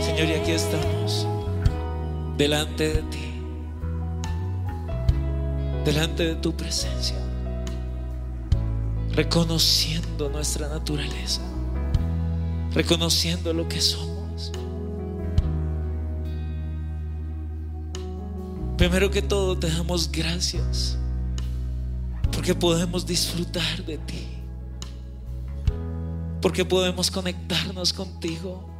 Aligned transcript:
Señor, 0.00 0.28
y 0.28 0.34
aquí 0.34 0.52
estamos, 0.52 1.26
delante 2.38 2.88
de 2.88 3.02
ti, 3.02 3.32
delante 5.84 6.22
de 6.22 6.34
tu 6.36 6.56
presencia, 6.56 7.16
reconociendo 9.10 10.28
nuestra 10.28 10.68
naturaleza, 10.68 11.42
reconociendo 12.76 13.52
lo 13.52 13.68
que 13.68 13.80
somos. 13.80 14.52
Primero 18.78 19.10
que 19.10 19.22
todo, 19.22 19.58
te 19.58 19.68
damos 19.68 20.12
gracias 20.12 20.96
porque 22.30 22.54
podemos 22.54 23.04
disfrutar 23.04 23.84
de 23.84 23.98
ti, 23.98 24.28
porque 26.40 26.64
podemos 26.64 27.10
conectarnos 27.10 27.92
contigo 27.92 28.76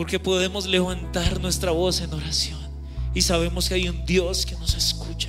porque 0.00 0.18
podemos 0.18 0.66
levantar 0.66 1.38
nuestra 1.40 1.72
voz 1.72 2.00
en 2.00 2.14
oración 2.14 2.58
y 3.12 3.20
sabemos 3.20 3.68
que 3.68 3.74
hay 3.74 3.86
un 3.86 4.02
Dios 4.06 4.46
que 4.46 4.54
nos 4.56 4.74
escucha. 4.74 5.28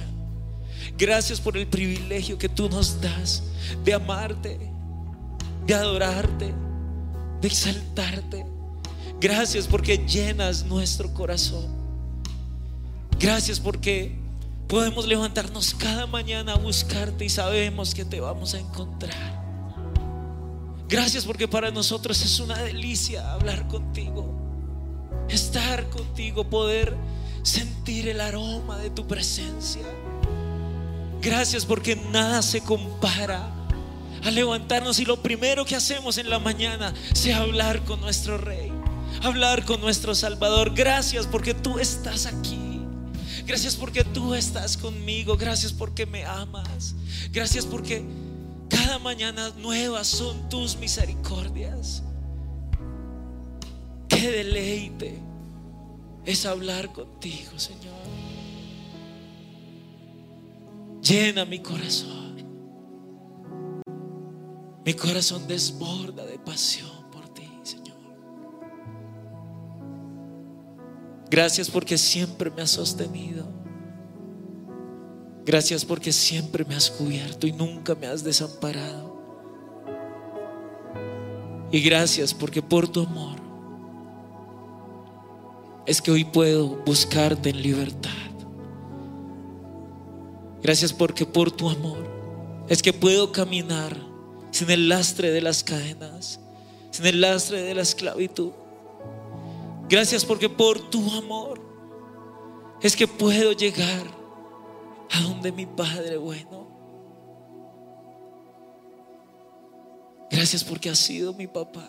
Gracias 0.98 1.42
por 1.42 1.58
el 1.58 1.68
privilegio 1.68 2.38
que 2.38 2.48
tú 2.48 2.70
nos 2.70 3.02
das 3.02 3.44
de 3.84 3.94
amarte, 3.94 4.71
de 5.66 5.74
adorarte, 5.74 6.54
de 7.42 7.48
exaltarte. 7.48 8.46
Gracias 9.20 9.68
porque 9.68 9.98
llenas 9.98 10.66
nuestro 10.66 11.14
corazón. 11.14 11.68
Gracias 13.20 13.60
porque 13.60 14.18
podemos 14.68 15.08
levantarnos 15.08 15.74
cada 15.76 16.08
mañana 16.08 16.54
a 16.54 16.58
buscarte 16.58 17.26
y 17.26 17.30
sabemos 17.30 17.94
que 17.94 18.06
te 18.06 18.20
vamos 18.20 18.54
a 18.54 18.60
encontrar. 18.60 19.42
Gracias 20.88 21.26
porque 21.26 21.48
para 21.48 21.72
nosotros 21.72 22.22
es 22.24 22.40
una 22.40 22.58
delicia 22.64 23.32
hablar 23.32 23.68
contigo 23.68 24.42
estar 25.32 25.90
contigo, 25.90 26.50
poder 26.50 26.96
sentir 27.44 28.10
el 28.10 28.22
aroma 28.22 28.78
de 28.78 28.90
tu 28.90 29.08
presencia. 29.08 29.84
Gracias 31.22 31.66
porque 31.66 31.96
nada 31.96 32.42
se 32.42 32.62
compara 32.62 33.50
a 34.24 34.32
levantarnos 34.32 35.00
y 35.00 35.06
lo 35.06 35.22
primero 35.22 35.66
que 35.66 35.76
hacemos 35.76 36.18
en 36.18 36.30
la 36.30 36.40
mañana 36.40 36.94
sea 37.14 37.38
hablar 37.38 37.84
con 37.86 38.02
nuestro 38.02 38.38
Rey, 38.38 38.72
hablar 39.24 39.66
con 39.66 39.82
nuestro 39.82 40.16
Salvador. 40.16 40.74
Gracias 40.76 41.28
porque 41.28 41.54
tú 41.54 41.80
estás 41.80 42.26
aquí. 42.26 42.82
Gracias 43.46 43.76
porque 43.76 44.04
tú 44.04 44.34
estás 44.34 44.78
conmigo. 44.78 45.38
Gracias 45.38 45.74
porque 45.74 46.06
me 46.06 46.24
amas. 46.26 46.96
Gracias 47.32 47.66
porque 47.66 48.04
cada 48.70 49.00
mañana 49.00 49.50
nuevas 49.58 50.08
son 50.08 50.50
tus 50.50 50.78
misericordias. 50.78 52.04
Qué 54.08 54.32
deleite 54.32 55.20
es 56.26 56.46
hablar 56.46 56.92
contigo, 56.94 57.58
Señor. 57.58 57.82
Llena 61.02 61.46
mi 61.46 61.60
corazón. 61.60 62.21
Mi 64.86 64.94
corazón 64.94 65.48
desborda 65.48 66.26
de 66.26 66.40
pasión 66.40 67.10
por 67.12 67.30
ti, 67.30 67.48
Señor. 67.64 67.98
Gracias 71.30 71.70
porque 71.70 71.98
siempre 71.98 72.50
me 72.50 72.64
has 72.64 72.72
sostenido. 72.72 73.46
Gracias 75.46 75.86
porque 75.86 76.12
siempre 76.12 76.66
me 76.66 76.76
has 76.76 76.90
cubierto 76.90 77.48
y 77.48 77.52
nunca 77.52 77.96
me 77.96 78.08
has 78.08 78.24
desamparado. 78.24 79.12
Y 81.72 81.80
gracias 81.82 82.34
porque 82.34 82.62
por 82.62 82.88
tu 82.88 83.02
amor 83.02 83.38
es 85.86 86.02
que 86.02 86.12
hoy 86.12 86.26
puedo 86.26 86.84
buscarte 86.86 87.50
en 87.50 87.62
libertad. 87.62 88.12
Gracias 90.62 90.94
porque 90.94 91.26
por 91.26 91.52
tu 91.52 91.70
amor 91.70 92.10
es 92.68 92.82
que 92.82 92.94
puedo 92.94 93.32
caminar 93.32 94.11
sin 94.52 94.70
el 94.70 94.90
lastre 94.90 95.32
de 95.32 95.42
las 95.42 95.64
cadenas, 95.64 96.40
sin 96.92 97.06
el 97.06 97.22
lastre 97.22 97.62
de 97.62 97.74
la 97.74 97.82
esclavitud. 97.82 98.52
Gracias 99.90 100.24
porque 100.24 100.50
por 100.50 100.80
tu 100.90 101.10
amor 101.12 101.60
es 102.82 102.96
que 102.96 103.08
puedo 103.08 103.52
llegar 103.54 104.06
a 105.12 105.22
donde 105.22 105.52
mi 105.52 105.66
Padre 105.66 106.18
bueno. 106.18 106.68
Gracias 110.30 110.64
porque 110.64 110.90
has 110.90 110.98
sido 110.98 111.34
mi 111.34 111.46
papá. 111.46 111.88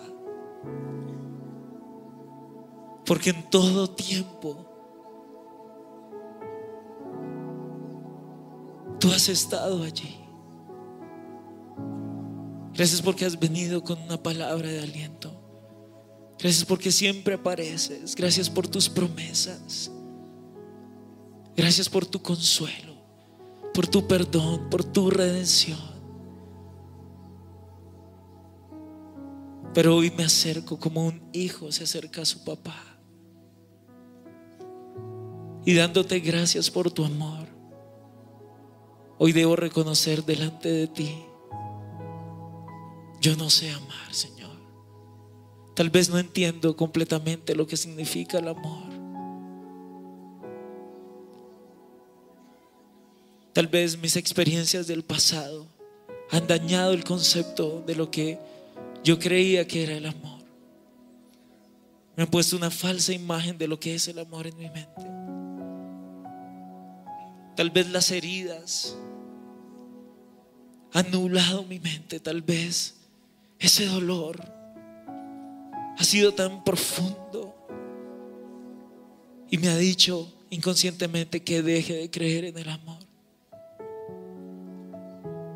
Porque 3.06 3.30
en 3.30 3.48
todo 3.50 3.88
tiempo 3.88 4.66
tú 8.98 9.08
has 9.10 9.28
estado 9.28 9.82
allí. 9.82 10.21
Gracias 12.82 13.00
porque 13.00 13.24
has 13.24 13.38
venido 13.38 13.84
con 13.84 13.96
una 14.02 14.20
palabra 14.20 14.68
de 14.68 14.80
aliento. 14.80 15.32
Gracias 16.36 16.64
porque 16.64 16.90
siempre 16.90 17.34
apareces. 17.34 18.16
Gracias 18.16 18.50
por 18.50 18.66
tus 18.66 18.88
promesas. 18.88 19.88
Gracias 21.56 21.88
por 21.88 22.04
tu 22.04 22.20
consuelo, 22.20 22.96
por 23.72 23.86
tu 23.86 24.08
perdón, 24.08 24.68
por 24.68 24.82
tu 24.82 25.10
redención. 25.10 25.78
Pero 29.72 29.94
hoy 29.94 30.10
me 30.10 30.24
acerco 30.24 30.76
como 30.76 31.06
un 31.06 31.22
hijo 31.32 31.70
se 31.70 31.84
acerca 31.84 32.22
a 32.22 32.24
su 32.24 32.42
papá. 32.42 32.82
Y 35.64 35.74
dándote 35.74 36.18
gracias 36.18 36.68
por 36.68 36.90
tu 36.90 37.04
amor. 37.04 37.46
Hoy 39.18 39.30
debo 39.30 39.54
reconocer 39.54 40.24
delante 40.24 40.68
de 40.68 40.88
ti. 40.88 41.14
Yo 43.22 43.36
no 43.36 43.48
sé 43.48 43.70
amar, 43.70 44.12
Señor. 44.12 44.50
Tal 45.76 45.90
vez 45.90 46.10
no 46.10 46.18
entiendo 46.18 46.76
completamente 46.76 47.54
lo 47.54 47.68
que 47.68 47.76
significa 47.76 48.38
el 48.38 48.48
amor. 48.48 48.90
Tal 53.52 53.68
vez 53.68 53.96
mis 53.96 54.16
experiencias 54.16 54.88
del 54.88 55.04
pasado 55.04 55.68
han 56.32 56.48
dañado 56.48 56.92
el 56.94 57.04
concepto 57.04 57.84
de 57.86 57.94
lo 57.94 58.10
que 58.10 58.40
yo 59.04 59.20
creía 59.20 59.68
que 59.68 59.84
era 59.84 59.92
el 59.92 60.06
amor. 60.06 60.42
Me 62.16 62.24
han 62.24 62.28
puesto 62.28 62.56
una 62.56 62.72
falsa 62.72 63.12
imagen 63.12 63.56
de 63.56 63.68
lo 63.68 63.78
que 63.78 63.94
es 63.94 64.08
el 64.08 64.18
amor 64.18 64.48
en 64.48 64.56
mi 64.56 64.68
mente. 64.68 65.06
Tal 67.54 67.70
vez 67.70 67.88
las 67.88 68.10
heridas 68.10 68.96
han 70.92 71.08
nublado 71.12 71.62
mi 71.62 71.78
mente. 71.78 72.18
Tal 72.18 72.42
vez 72.42 73.01
ese 73.62 73.86
dolor 73.86 74.40
ha 75.96 76.04
sido 76.04 76.32
tan 76.34 76.64
profundo 76.64 77.54
y 79.50 79.58
me 79.58 79.68
ha 79.68 79.76
dicho 79.76 80.30
inconscientemente 80.50 81.42
que 81.42 81.62
deje 81.62 81.94
de 81.94 82.10
creer 82.10 82.44
en 82.46 82.58
el 82.58 82.68
amor. 82.68 82.98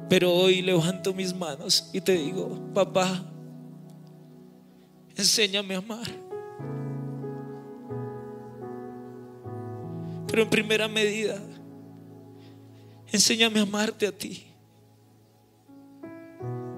Pero 0.08 0.32
hoy 0.32 0.62
levanto 0.62 1.12
mis 1.12 1.34
manos 1.34 1.90
y 1.92 2.00
te 2.00 2.12
digo, 2.12 2.72
papá, 2.72 3.24
enséñame 5.16 5.74
a 5.74 5.78
amar. 5.78 6.06
Pero 10.28 10.42
en 10.42 10.50
primera 10.50 10.86
medida, 10.86 11.40
Enséñame 13.12 13.60
a 13.60 13.62
amarte 13.62 14.06
a 14.06 14.12
ti. 14.12 14.45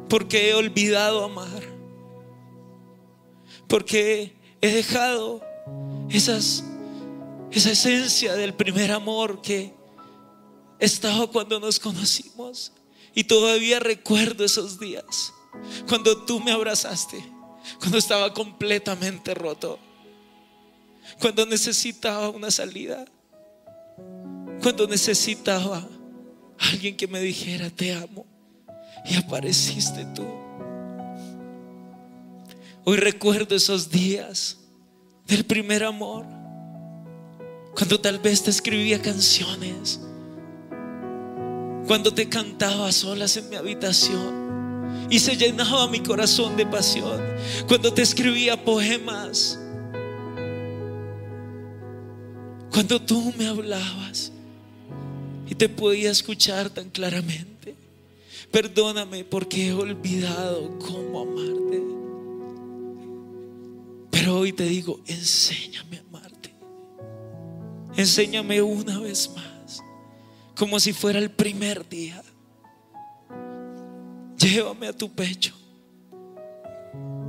Porque 0.08 0.50
he 0.50 0.54
olvidado 0.54 1.24
amar. 1.24 1.62
Porque 3.68 4.36
he 4.60 4.68
dejado 4.68 5.42
esa 6.08 6.38
esencia 7.50 8.34
del 8.34 8.54
primer 8.54 8.90
amor 8.92 9.42
que 9.42 9.74
estaba 10.78 11.26
cuando 11.26 11.60
nos 11.60 11.78
conocimos. 11.78 12.72
Y 13.14 13.24
todavía 13.24 13.80
recuerdo 13.80 14.44
esos 14.44 14.78
días. 14.78 15.32
Cuando 15.88 16.24
tú 16.24 16.40
me 16.40 16.52
abrazaste. 16.52 17.22
Cuando 17.78 17.98
estaba 17.98 18.32
completamente 18.32 19.34
roto. 19.34 19.78
Cuando 21.20 21.44
necesitaba 21.46 22.30
una 22.30 22.50
salida. 22.50 23.04
Cuando 24.62 24.86
necesitaba 24.86 25.86
alguien 26.58 26.96
que 26.96 27.06
me 27.06 27.20
dijera 27.20 27.70
te 27.70 27.92
amo. 27.92 28.37
Y 29.04 29.16
apareciste 29.16 30.04
tú. 30.14 30.26
Hoy 32.84 32.96
recuerdo 32.96 33.54
esos 33.54 33.90
días 33.90 34.58
del 35.26 35.44
primer 35.44 35.84
amor. 35.84 36.24
Cuando 37.74 38.00
tal 38.00 38.18
vez 38.18 38.42
te 38.42 38.50
escribía 38.50 39.00
canciones. 39.00 40.00
Cuando 41.86 42.12
te 42.12 42.28
cantaba 42.28 42.90
solas 42.92 43.36
en 43.36 43.50
mi 43.50 43.56
habitación. 43.56 45.06
Y 45.10 45.18
se 45.18 45.36
llenaba 45.36 45.88
mi 45.88 46.00
corazón 46.00 46.56
de 46.56 46.66
pasión. 46.66 47.20
Cuando 47.66 47.92
te 47.92 48.02
escribía 48.02 48.62
poemas. 48.64 49.58
Cuando 52.72 53.00
tú 53.00 53.32
me 53.36 53.46
hablabas 53.46 54.32
y 55.48 55.54
te 55.54 55.68
podía 55.68 56.10
escuchar 56.10 56.70
tan 56.70 56.90
claramente. 56.90 57.57
Perdóname 58.50 59.24
porque 59.24 59.68
he 59.68 59.72
olvidado 59.72 60.78
cómo 60.78 61.20
amarte. 61.20 61.82
Pero 64.10 64.38
hoy 64.38 64.52
te 64.52 64.64
digo, 64.64 65.00
enséñame 65.06 65.98
a 65.98 66.00
amarte. 66.00 66.54
Enséñame 67.96 68.62
una 68.62 68.98
vez 69.00 69.30
más, 69.34 69.82
como 70.56 70.80
si 70.80 70.92
fuera 70.92 71.18
el 71.18 71.30
primer 71.30 71.88
día. 71.88 72.22
Llévame 74.38 74.86
a 74.86 74.92
tu 74.92 75.10
pecho, 75.10 75.54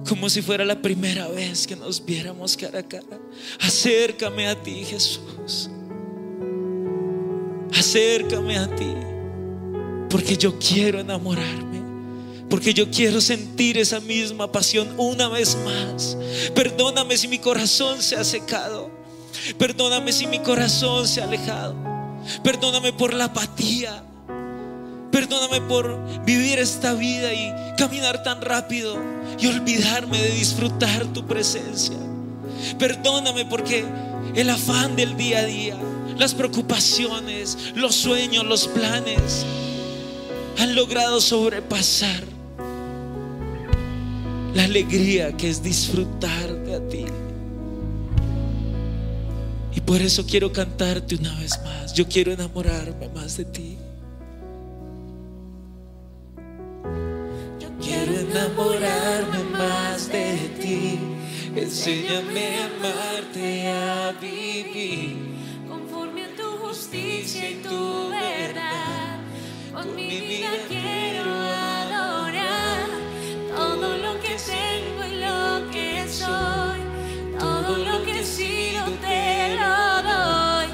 como 0.08 0.30
si 0.30 0.42
fuera 0.42 0.64
la 0.64 0.82
primera 0.82 1.28
vez 1.28 1.68
que 1.68 1.76
nos 1.76 2.04
viéramos 2.06 2.56
cara 2.56 2.80
a 2.80 2.84
cara. 2.84 3.20
Acércame 3.60 4.48
a 4.48 4.62
ti, 4.62 4.86
Jesús. 4.86 5.70
Acércame 7.74 8.58
a 8.58 8.68
ti, 8.76 8.94
porque 10.10 10.36
yo 10.36 10.58
quiero 10.58 11.00
enamorarme, 11.00 11.82
porque 12.50 12.74
yo 12.74 12.90
quiero 12.90 13.22
sentir 13.22 13.78
esa 13.78 14.00
misma 14.00 14.52
pasión 14.52 14.90
una 14.98 15.30
vez 15.30 15.58
más. 15.64 16.18
Perdóname 16.56 17.16
si 17.18 17.28
mi 17.28 17.40
corazón 17.40 18.02
se 18.02 18.16
ha 18.16 18.24
secado, 18.24 18.90
perdóname 19.58 20.12
si 20.12 20.26
mi 20.26 20.40
corazón 20.40 21.08
se 21.08 21.22
ha 21.22 21.26
alejado, 21.26 21.76
perdóname 22.44 22.92
por 22.92 23.14
la 23.14 23.26
apatía, 23.26 24.04
perdóname 25.12 25.62
por 25.62 26.26
vivir 26.26 26.58
esta 26.58 26.94
vida 26.94 27.32
y 27.34 27.54
caminar 27.78 28.24
tan 28.24 28.42
rápido 28.42 28.98
y 29.40 29.48
olvidarme 29.48 30.20
de 30.20 30.32
disfrutar 30.32 31.06
tu 31.14 31.26
presencia. 31.28 31.98
Perdóname 32.78 33.46
porque 33.46 33.86
el 34.36 34.50
afán 34.50 34.96
del 34.96 35.16
día 35.16 35.40
a 35.40 35.46
día, 35.46 35.78
las 36.18 36.34
preocupaciones, 36.34 37.74
los 37.76 37.96
sueños, 37.96 38.46
los 38.46 38.68
planes 38.68 39.46
han 40.60 40.76
logrado 40.76 41.22
sobrepasar 41.22 42.22
la 44.54 44.66
alegría 44.66 45.32
que 45.38 45.50
es 45.50 45.64
disfrutarte 45.64 46.76
a 46.76 46.88
ti. 46.90 47.06
Y 49.74 49.80
por 49.80 50.02
eso 50.02 50.26
quiero 50.26 50.52
cantarte 50.52 51.16
una 51.16 51.34
vez 51.40 51.58
más. 51.64 51.94
Yo 51.94 52.08
quiero 52.10 52.34
enamorarme 52.34 53.08
más 53.10 53.38
de 53.38 53.46
ti. 53.46 53.78
Yo 57.60 57.70
quiero 57.82 58.20
enamorarme 58.20 59.44
más 59.54 60.12
de 60.12 60.36
ti. 60.60 61.00
Enséñame 61.56 62.58
a 62.58 62.66
amarte, 62.66 63.68
a 63.70 64.12
vivir. 64.20 65.16
conforme 65.70 66.26
a 66.26 66.36
tu 66.36 66.68
justicia 66.68 67.50
y 67.50 67.56
tu 67.62 68.10
verdad. 68.10 69.09
Con 69.80 69.96
mi 69.96 70.20
vida 70.20 70.50
quiero 70.68 71.24
adorar 71.32 72.90
todo 73.56 73.98
lo 73.98 74.20
que 74.20 74.36
tengo 74.36 75.06
y 75.08 75.16
lo 75.22 75.72
que 75.72 76.06
soy, 76.06 76.80
todo 77.40 77.78
lo 77.78 78.04
que 78.04 78.20
he 78.20 78.26
sido 78.26 78.84
te 79.00 79.56
lo 79.56 80.04
doy. 80.12 80.68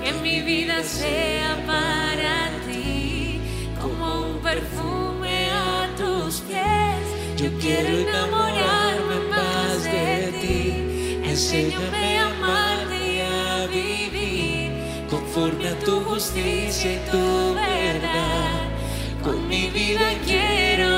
Que 0.00 0.12
mi 0.22 0.42
vida 0.42 0.80
sea 0.84 1.56
para 1.66 2.50
ti 2.64 3.40
como 3.80 4.26
un 4.28 4.38
perfume 4.38 5.50
a 5.50 5.88
tus 5.96 6.42
pies. 6.42 7.04
Yo 7.36 7.48
quiero 7.58 7.88
enamorarme 7.88 9.16
más 9.28 9.82
de 9.82 10.32
ti. 10.40 11.28
Enséñame 11.28 12.18
a 12.20 12.26
amarte 12.26 12.52
y 12.52 12.70
a 12.70 12.86
vivir 12.86 12.91
conforme 15.32 15.68
a 15.68 15.78
tu 15.78 16.00
justicia 16.00 16.92
y 16.92 16.98
tu 17.10 17.54
verdad. 17.54 18.68
Con 19.22 19.48
mi 19.48 19.70
vida 19.70 20.12
quiero 20.26 20.88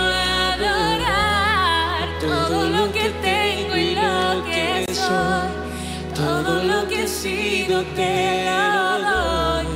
adorar 0.51 2.09
todo 2.21 2.69
lo 2.69 2.91
que 2.91 3.11
tengo 3.23 3.77
y 3.77 3.95
lo 3.95 4.43
que 4.45 4.87
soy, 4.93 5.53
todo 6.15 6.65
lo 6.65 6.89
que 6.89 7.05
he 7.05 7.09
sido 7.09 7.85
te 7.95 8.47
lo 8.47 8.99
doy. 9.09 9.67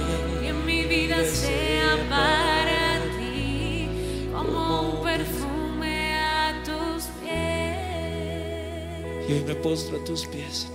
Que 0.43 0.53
mi 0.53 0.83
vida 0.85 1.25
sea 1.25 1.97
para 2.11 2.99
ti 3.17 3.89
como 4.33 4.91
un 4.91 5.03
perfume 5.05 6.17
a 6.17 6.53
tus 6.65 7.05
pies. 7.23 9.29
Y 9.29 9.33
hoy 9.35 9.45
me 9.47 9.55
postro 9.55 9.99
a 9.99 10.05
tus 10.05 10.27
pies, 10.27 10.67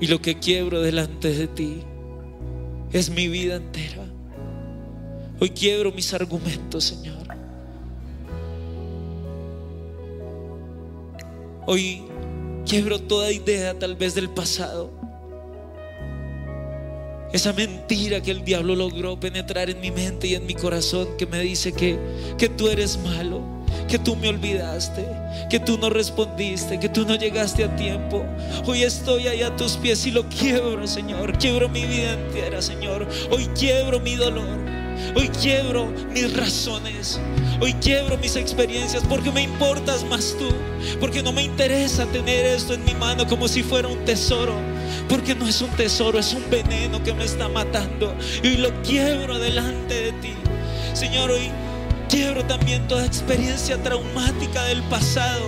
Y 0.00 0.08
lo 0.08 0.20
que 0.20 0.38
quiebro 0.38 0.82
delante 0.82 1.32
de 1.32 1.46
ti 1.46 1.82
es 2.92 3.10
mi 3.10 3.28
vida 3.28 3.56
entera. 3.56 4.04
Hoy 5.40 5.50
quiebro 5.50 5.92
mis 5.92 6.12
argumentos, 6.14 6.84
Señor. 6.84 7.26
Hoy 11.66 12.02
quiebro 12.64 13.00
toda 13.00 13.32
idea 13.32 13.78
tal 13.78 13.96
vez 13.96 14.14
del 14.14 14.30
pasado. 14.30 14.90
Esa 17.32 17.52
mentira 17.52 18.22
que 18.22 18.30
el 18.30 18.44
diablo 18.44 18.76
logró 18.76 19.18
penetrar 19.18 19.68
en 19.68 19.80
mi 19.80 19.90
mente 19.90 20.28
y 20.28 20.34
en 20.34 20.46
mi 20.46 20.54
corazón 20.54 21.08
que 21.18 21.26
me 21.26 21.40
dice 21.40 21.72
que, 21.72 21.98
que 22.38 22.48
tú 22.48 22.68
eres 22.68 22.98
malo, 22.98 23.42
que 23.88 23.98
tú 23.98 24.16
me 24.16 24.28
olvidaste, 24.28 25.06
que 25.48 25.60
tú 25.60 25.78
no 25.78 25.90
respondiste, 25.90 26.78
que 26.78 26.88
tú 26.88 27.04
no 27.04 27.16
llegaste 27.16 27.64
a 27.64 27.76
tiempo. 27.76 28.24
Hoy 28.66 28.82
estoy 28.82 29.28
ahí 29.28 29.42
a 29.42 29.54
tus 29.54 29.76
pies 29.76 30.06
y 30.06 30.10
lo 30.10 30.28
quiebro, 30.28 30.86
Señor. 30.86 31.38
Quiebro 31.38 31.68
mi 31.68 31.84
vida 31.84 32.14
entera, 32.14 32.60
Señor. 32.62 33.06
Hoy 33.30 33.46
quiebro 33.58 34.00
mi 34.00 34.16
dolor. 34.16 34.58
Hoy 35.14 35.28
quiebro 35.28 35.92
mis 36.12 36.36
razones. 36.36 37.20
Hoy 37.60 37.72
quiebro 37.74 38.18
mis 38.18 38.36
experiencias 38.36 39.02
porque 39.08 39.30
me 39.30 39.42
importas 39.42 40.04
más 40.04 40.34
tú. 40.38 40.48
Porque 41.00 41.22
no 41.22 41.32
me 41.32 41.42
interesa 41.42 42.06
tener 42.06 42.46
esto 42.46 42.74
en 42.74 42.84
mi 42.84 42.94
mano 42.94 43.26
como 43.26 43.48
si 43.48 43.62
fuera 43.62 43.88
un 43.88 44.04
tesoro. 44.04 44.54
Porque 45.08 45.34
no 45.34 45.46
es 45.46 45.60
un 45.60 45.70
tesoro, 45.70 46.18
es 46.18 46.32
un 46.32 46.48
veneno 46.50 47.02
que 47.02 47.14
me 47.14 47.24
está 47.24 47.48
matando. 47.48 48.14
Y 48.42 48.56
lo 48.56 48.70
quiebro 48.82 49.38
delante 49.38 49.94
de 49.94 50.12
ti. 50.12 50.34
Señor, 50.94 51.30
hoy 51.30 51.50
quiebro 52.08 52.44
también 52.44 52.86
toda 52.88 53.04
experiencia 53.04 53.82
traumática 53.82 54.64
del 54.64 54.82
pasado 54.84 55.44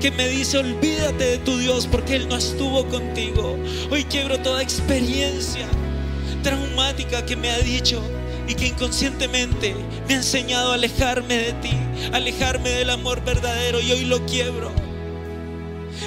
que 0.00 0.10
me 0.10 0.28
dice 0.28 0.58
olvídate 0.58 1.24
de 1.24 1.38
tu 1.38 1.58
Dios 1.58 1.86
porque 1.86 2.16
Él 2.16 2.28
no 2.28 2.36
estuvo 2.36 2.86
contigo. 2.86 3.58
Hoy 3.90 4.04
quiebro 4.04 4.38
toda 4.38 4.62
experiencia 4.62 5.66
traumática 6.42 7.24
que 7.24 7.36
me 7.36 7.50
ha 7.50 7.58
dicho 7.58 8.00
y 8.46 8.54
que 8.54 8.68
inconscientemente 8.68 9.74
me 10.06 10.14
ha 10.14 10.16
enseñado 10.18 10.72
a 10.72 10.74
alejarme 10.74 11.36
de 11.36 11.52
ti, 11.54 11.72
alejarme 12.12 12.70
del 12.70 12.90
amor 12.90 13.24
verdadero 13.24 13.80
y 13.80 13.92
hoy 13.92 14.04
lo 14.04 14.24
quiebro. 14.26 14.70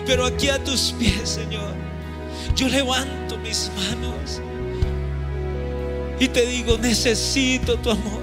Pero 0.06 0.26
aquí 0.26 0.50
a 0.50 0.64
tus 0.64 0.94
pies, 0.94 1.30
Señor, 1.30 1.74
yo 2.56 2.68
levanto 2.68 3.38
mis 3.38 3.72
manos 3.76 4.42
y 6.20 6.28
te 6.28 6.46
digo, 6.46 6.78
necesito 6.78 7.78
tu 7.78 7.92
amor, 7.92 8.21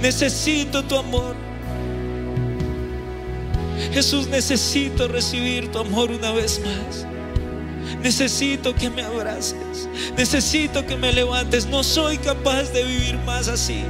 necesito 0.00 0.82
tu 0.84 0.96
amor. 0.96 1.36
Jesús, 3.92 4.28
necesito 4.28 5.08
recibir 5.08 5.70
tu 5.70 5.78
amor 5.78 6.10
una 6.10 6.32
vez 6.32 6.60
más. 6.60 7.06
Necesito 8.02 8.74
que 8.74 8.90
me 8.90 9.02
abraces. 9.02 9.88
Necesito 10.16 10.86
que 10.86 10.96
me 10.96 11.12
levantes. 11.12 11.66
No 11.66 11.82
soy 11.82 12.18
capaz 12.18 12.64
de 12.72 12.84
vivir 12.84 13.18
más 13.18 13.48
así. 13.48 13.82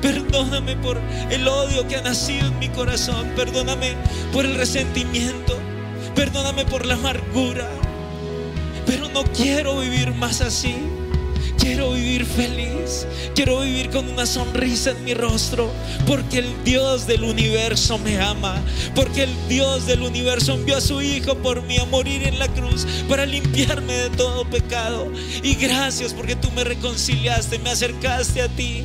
Perdóname 0.00 0.76
por 0.76 0.98
el 1.30 1.46
odio 1.46 1.86
que 1.86 1.96
ha 1.96 2.02
nacido 2.02 2.46
en 2.46 2.58
mi 2.58 2.68
corazón. 2.68 3.32
Perdóname 3.36 3.94
por 4.32 4.44
el 4.44 4.54
resentimiento. 4.54 5.58
Perdóname 6.14 6.64
por 6.64 6.86
la 6.86 6.94
amargura. 6.94 7.68
Pero 8.86 9.08
no 9.08 9.24
quiero 9.24 9.80
vivir 9.80 10.14
más 10.14 10.40
así. 10.40 10.76
Quiero 11.66 11.94
vivir 11.94 12.24
feliz. 12.24 13.08
Quiero 13.34 13.60
vivir 13.60 13.90
con 13.90 14.08
una 14.08 14.24
sonrisa 14.24 14.92
en 14.92 15.02
mi 15.02 15.14
rostro. 15.14 15.68
Porque 16.06 16.38
el 16.38 16.64
Dios 16.64 17.08
del 17.08 17.24
universo 17.24 17.98
me 17.98 18.20
ama. 18.20 18.62
Porque 18.94 19.24
el 19.24 19.48
Dios 19.48 19.84
del 19.84 20.02
universo 20.02 20.54
envió 20.54 20.76
a 20.76 20.80
su 20.80 21.02
Hijo 21.02 21.34
por 21.38 21.62
mí 21.62 21.76
a 21.78 21.84
morir 21.84 22.22
en 22.22 22.38
la 22.38 22.46
cruz. 22.46 22.86
Para 23.08 23.26
limpiarme 23.26 23.94
de 23.94 24.10
todo 24.10 24.48
pecado. 24.48 25.10
Y 25.42 25.56
gracias 25.56 26.14
porque 26.14 26.36
tú 26.36 26.52
me 26.52 26.62
reconciliaste. 26.62 27.58
Me 27.58 27.70
acercaste 27.70 28.42
a 28.42 28.48
ti. 28.48 28.84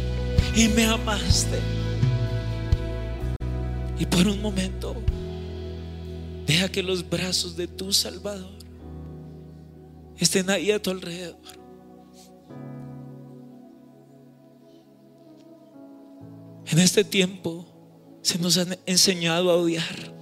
Y 0.55 0.67
me 0.69 0.85
amaste. 0.85 1.59
Y 3.99 4.07
por 4.07 4.25
un 4.25 4.41
momento. 4.41 4.95
Deja 6.47 6.67
que 6.67 6.81
los 6.81 7.07
brazos 7.07 7.55
de 7.55 7.67
tu 7.67 7.93
Salvador 7.93 8.57
estén 10.17 10.49
ahí 10.49 10.71
a 10.71 10.81
tu 10.81 10.89
alrededor. 10.89 11.60
En 16.71 16.79
este 16.79 17.03
tiempo 17.03 17.65
se 18.21 18.39
nos 18.39 18.57
han 18.57 18.77
enseñado 18.85 19.51
a 19.51 19.57
odiar, 19.57 20.13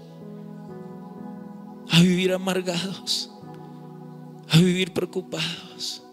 a 1.92 2.02
vivir 2.02 2.34
amargados, 2.34 3.32
a 4.50 4.58
vivir 4.58 4.92
preocupados. 4.92 6.04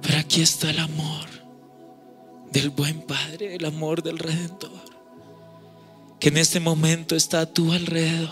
Pero 0.00 0.18
aquí 0.18 0.40
está 0.40 0.70
el 0.70 0.78
amor 0.78 1.28
del 2.50 2.70
buen 2.70 3.02
Padre, 3.02 3.54
el 3.54 3.66
amor 3.66 4.02
del 4.02 4.18
Redentor, 4.18 4.70
que 6.18 6.30
en 6.30 6.38
este 6.38 6.58
momento 6.58 7.14
está 7.14 7.40
a 7.40 7.52
tu 7.52 7.70
alrededor. 7.70 8.30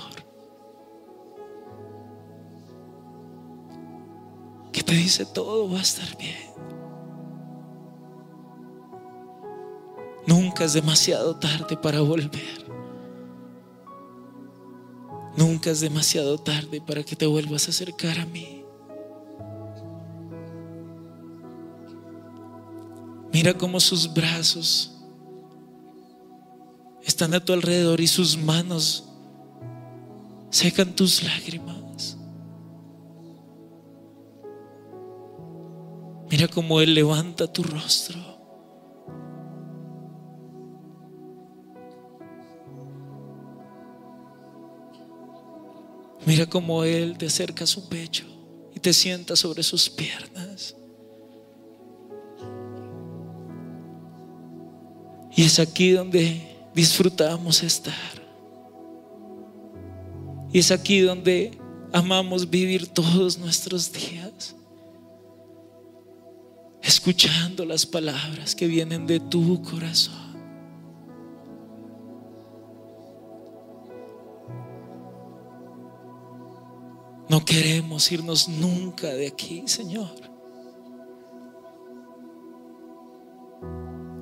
Que 4.72 4.82
te 4.82 4.94
dice 4.94 5.26
todo 5.26 5.70
va 5.70 5.80
a 5.80 5.82
estar 5.82 6.16
bien. 6.16 6.50
Nunca 10.30 10.62
es 10.62 10.74
demasiado 10.74 11.34
tarde 11.34 11.76
para 11.76 12.02
volver. 12.02 12.64
Nunca 15.36 15.70
es 15.70 15.80
demasiado 15.80 16.38
tarde 16.38 16.80
para 16.80 17.02
que 17.02 17.16
te 17.16 17.26
vuelvas 17.26 17.66
a 17.66 17.70
acercar 17.70 18.16
a 18.16 18.26
mí. 18.26 18.64
Mira 23.32 23.54
cómo 23.54 23.80
sus 23.80 24.14
brazos 24.14 25.02
están 27.02 27.34
a 27.34 27.44
tu 27.44 27.52
alrededor 27.52 28.00
y 28.00 28.06
sus 28.06 28.38
manos 28.38 29.08
secan 30.50 30.94
tus 30.94 31.24
lágrimas. 31.24 32.16
Mira 36.30 36.46
cómo 36.46 36.80
Él 36.80 36.94
levanta 36.94 37.52
tu 37.52 37.64
rostro. 37.64 38.29
Mira 46.26 46.46
cómo 46.46 46.84
Él 46.84 47.16
te 47.16 47.26
acerca 47.26 47.64
a 47.64 47.66
su 47.66 47.88
pecho 47.88 48.24
y 48.74 48.80
te 48.80 48.92
sienta 48.92 49.36
sobre 49.36 49.62
sus 49.62 49.88
piernas. 49.88 50.76
Y 55.34 55.44
es 55.44 55.58
aquí 55.58 55.92
donde 55.92 56.56
disfrutamos 56.74 57.62
estar. 57.62 57.94
Y 60.52 60.58
es 60.58 60.70
aquí 60.70 61.00
donde 61.00 61.58
amamos 61.92 62.50
vivir 62.50 62.88
todos 62.88 63.38
nuestros 63.38 63.92
días. 63.92 64.54
Escuchando 66.82 67.64
las 67.64 67.86
palabras 67.86 68.54
que 68.54 68.66
vienen 68.66 69.06
de 69.06 69.20
tu 69.20 69.62
corazón. 69.62 70.29
No 77.30 77.44
queremos 77.44 78.10
irnos 78.10 78.48
nunca 78.48 79.06
de 79.06 79.28
aquí, 79.28 79.62
Señor. 79.66 80.10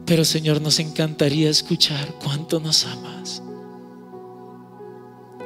Pero 0.04 0.26
Señor, 0.26 0.60
nos 0.60 0.78
encantaría 0.78 1.48
escuchar 1.48 2.14
cuánto 2.22 2.60
nos 2.60 2.84
amas. 2.84 3.42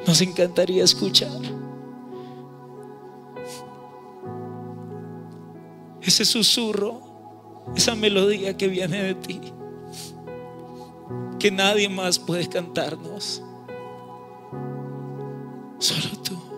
Nos 0.05 0.21
encantaría 0.23 0.83
escuchar 0.83 1.31
ese 6.01 6.25
susurro, 6.25 7.63
esa 7.77 7.95
melodía 7.95 8.57
que 8.57 8.67
viene 8.67 9.05
de 9.05 9.15
ti, 9.15 9.41
que 11.39 11.53
nadie 11.53 11.89
más 11.89 12.19
puede 12.19 12.49
cantarnos, 12.49 13.41
solo 15.79 16.09
tú. 16.25 16.52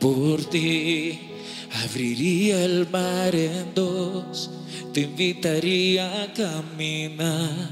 Por 0.00 0.44
ti 0.44 1.18
abriría 1.84 2.64
el 2.64 2.88
mar 2.88 3.34
en 3.34 3.74
dos, 3.74 4.50
te 4.92 5.00
invitaría 5.00 6.22
a 6.22 6.32
caminar 6.32 7.70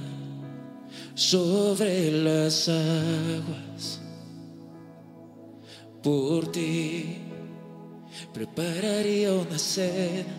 sobre 1.15 2.11
las 2.11 2.69
aguas. 2.69 4.01
Por 6.03 6.51
ti 6.51 7.19
prepararía 8.33 9.33
una 9.33 9.59
cena 9.59 10.35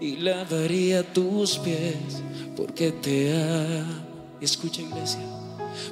y 0.00 0.16
lavaría 0.16 1.02
tus 1.12 1.58
pies 1.58 2.22
porque 2.56 2.92
te 2.92 3.34
amo. 3.34 4.08
Escucha 4.40 4.80
iglesia, 4.80 5.20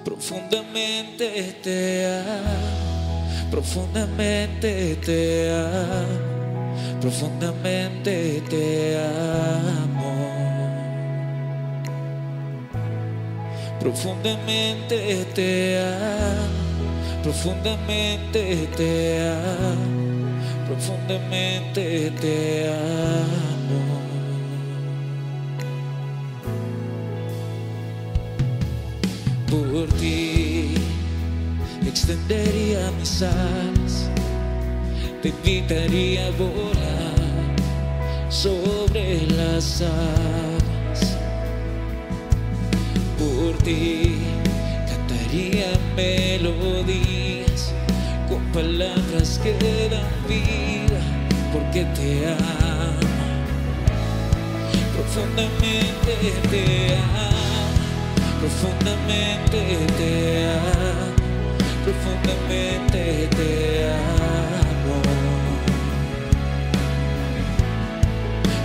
profundamente 0.04 1.58
te 1.62 2.06
amo 2.06 2.95
profundamente 3.50 4.96
te 5.04 5.50
amo, 5.50 7.00
profundamente 7.00 8.42
te 8.48 8.96
amo. 8.96 9.86
Profundamente 13.86 15.26
te 15.32 15.78
amo, 15.78 17.22
profundamente 17.22 18.68
te 18.76 19.20
amo, 19.20 20.32
profundamente 20.66 22.10
te 22.20 22.66
amo. 22.66 23.80
Por 29.48 29.86
ti 30.00 30.25
extendería 31.96 32.90
mis 32.98 33.22
alas, 33.22 34.10
te 35.22 35.30
invitaría 35.30 36.26
a 36.26 36.30
volar 36.32 37.56
sobre 38.28 39.26
las 39.28 39.80
aguas. 39.80 41.16
Por 43.18 43.56
ti 43.64 44.18
cantaría 44.86 45.68
melodías 45.96 47.72
con 48.28 48.42
palabras 48.52 49.40
que 49.42 49.54
dan 49.88 50.12
vida, 50.28 51.00
porque 51.50 51.86
te 51.96 52.28
amo. 52.28 53.06
Profundamente 54.94 56.12
te 56.50 56.94
amo, 56.94 57.70
profundamente 58.40 59.78
te 59.96 60.46
amo 60.50 61.05
profundamente 61.86 63.28
te 63.36 63.50
amo. 63.92 64.96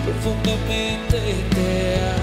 Profundamente 0.06 1.20
te 1.54 1.70
amo, 2.02 2.21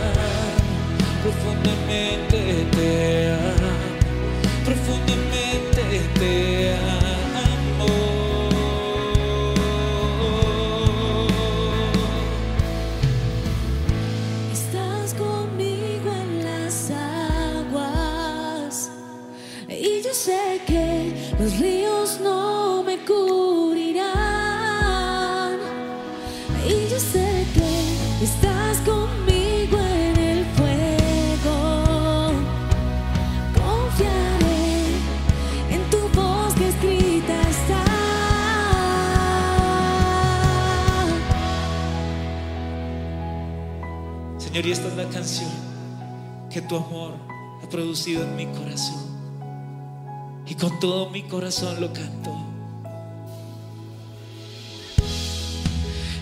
con 50.79 50.91
todo 50.91 51.11
mi 51.11 51.23
corazón 51.23 51.81
lo 51.81 51.93
canto. 51.93 52.31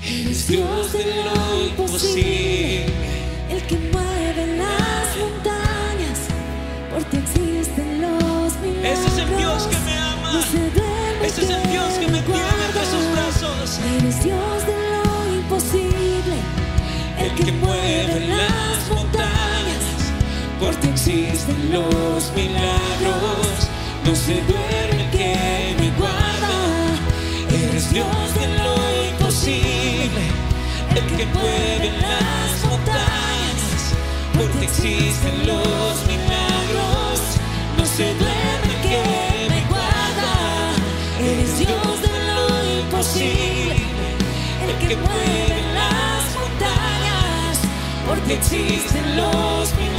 Eres 0.02 0.48
Dios 0.48 0.92
de 0.92 1.04
lo 1.24 1.66
imposible. 1.66 2.86
El 3.50 3.62
que 3.66 3.76
mueve 3.92 4.56
las 4.56 5.16
montañas, 5.18 6.18
por 6.90 7.04
ti 7.04 7.18
existen 7.18 8.00
los 8.00 8.56
milagros. 8.60 8.98
Ese 8.98 9.06
es 9.08 9.18
el 9.18 9.36
Dios 9.36 9.62
que 9.64 9.78
me 9.78 9.98
ama. 9.98 10.40
Ese 11.22 11.42
es 11.42 11.50
el 11.50 11.70
Dios 11.70 11.92
que 11.94 12.08
me 12.08 12.22
tiene 12.22 12.64
entre 12.66 12.84
sus 12.86 13.12
brazos. 13.12 13.78
Eres 13.98 14.24
Dios 14.24 14.66
de 14.66 14.76
lo 14.92 15.36
imposible, 15.36 16.36
El 17.18 17.34
que 17.34 17.52
mueve 17.52 18.26
las 18.26 18.90
montañas, 18.90 19.84
por 20.60 20.74
ti 20.76 20.88
existen 20.88 21.72
los 21.72 22.32
milagros. 22.34 22.75
Que 31.16 31.24
mueve 31.26 31.92
las 31.98 32.64
montañas, 32.68 33.94
por 34.34 34.48
ti 34.58 34.64
existen 34.64 35.46
los 35.46 36.06
milagros. 36.06 37.20
No 37.78 37.86
se 37.86 38.14
duerme 38.14 38.74
que 38.82 39.48
me 39.48 39.60
guarda. 39.70 40.34
Eres 41.18 41.58
Dios 41.58 42.02
de 42.02 42.18
lo 42.28 42.80
imposible, 42.80 43.76
el 44.66 44.86
que 44.86 44.96
mueve 44.96 45.58
las 45.72 46.22
montañas, 46.38 47.60
porque 48.06 48.34
existen 48.34 49.16
los 49.16 49.74
milagros. 49.74 49.95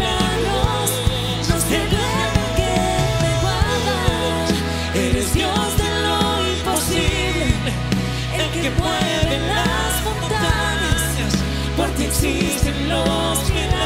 Porque 12.27 12.39
existen 12.39 12.89
los 12.89 13.76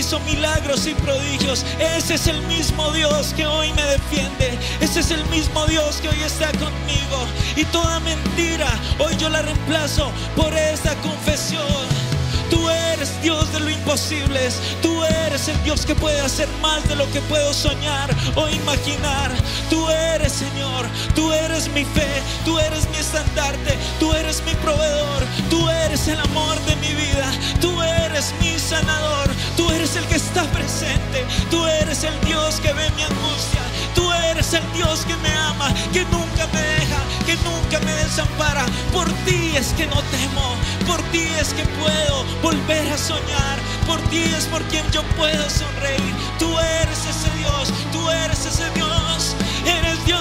hizo 0.00 0.18
milagros 0.20 0.86
y 0.86 0.94
prodigios. 0.94 1.64
Ese 1.78 2.14
es 2.14 2.26
el 2.26 2.40
mismo 2.42 2.90
Dios 2.92 3.34
que 3.36 3.46
hoy 3.46 3.70
me 3.74 3.82
defiende. 3.82 4.58
Ese 4.80 5.00
es 5.00 5.10
el 5.10 5.24
mismo 5.26 5.66
Dios 5.66 6.00
que 6.00 6.08
hoy 6.08 6.22
está 6.22 6.50
conmigo. 6.52 7.18
Y 7.54 7.64
toda 7.66 8.00
mentira, 8.00 8.68
hoy 8.98 9.14
yo 9.18 9.28
la 9.28 9.42
reemplazo 9.42 10.10
por 10.34 10.52
esta 10.54 10.94
confesión. 10.96 12.10
Tú 12.48 12.68
eres 12.68 13.20
Dios 13.22 13.52
de 13.52 13.60
lo 13.60 13.70
imposible. 13.70 14.40
Tú 14.82 15.04
eres 15.04 15.48
el 15.48 15.62
Dios 15.62 15.84
que 15.84 15.94
puede 15.94 16.20
hacer 16.20 16.48
más 16.60 16.86
de 16.88 16.96
lo 16.96 17.10
que 17.12 17.20
puedo 17.22 17.52
soñar 17.52 18.10
o 18.34 18.48
imaginar. 18.48 19.30
Tú 19.68 19.88
eres 19.88 20.32
Señor. 20.32 20.86
Tú 21.14 21.30
eres 21.32 21.68
mi 21.68 21.84
fe. 21.84 22.22
Tú 22.44 22.58
eres 22.58 22.88
mi 22.90 22.96
estandarte. 22.96 23.76
Tú 24.00 24.12
eres 24.14 24.42
mi 24.44 24.54
proveedor. 24.54 25.24
Tú 25.50 25.68
eres 25.68 26.08
el 26.08 26.18
amor 26.20 26.58
de 26.64 26.76
mi 26.76 26.92
vida. 26.94 27.30
Tú 27.60 27.80
eres 27.82 28.34
mi 28.40 28.58
sanador. 28.58 29.30
Tú 29.60 29.70
eres 29.72 29.94
el 29.94 30.06
que 30.06 30.14
está 30.14 30.44
presente. 30.44 31.22
Tú 31.50 31.66
eres 31.66 32.02
el 32.02 32.18
Dios 32.22 32.60
que 32.60 32.72
ve 32.72 32.90
mi 32.96 33.02
angustia. 33.02 33.60
Tú 33.94 34.10
eres 34.10 34.54
el 34.54 34.62
Dios 34.72 35.04
que 35.04 35.14
me 35.16 35.28
ama, 35.36 35.68
que 35.92 36.02
nunca 36.06 36.46
me 36.54 36.62
deja, 36.62 37.00
que 37.26 37.36
nunca 37.44 37.78
me 37.84 37.92
desampara. 37.92 38.64
Por 38.90 39.06
ti 39.26 39.52
es 39.54 39.74
que 39.74 39.86
no 39.86 40.00
temo, 40.16 40.56
por 40.86 41.02
ti 41.12 41.28
es 41.38 41.52
que 41.52 41.64
puedo 41.78 42.24
volver 42.40 42.90
a 42.90 42.96
soñar, 42.96 43.58
por 43.86 44.00
ti 44.08 44.22
es 44.22 44.46
por 44.46 44.62
quien 44.62 44.90
yo 44.92 45.02
puedo 45.18 45.50
sonreír. 45.50 46.14
Tú 46.38 46.58
eres 46.58 47.00
ese 47.04 47.30
Dios, 47.36 47.70
tú 47.92 48.08
eres 48.08 48.46
ese 48.46 48.70
Dios, 48.70 49.36
eres 49.66 50.06
Dios. 50.06 50.20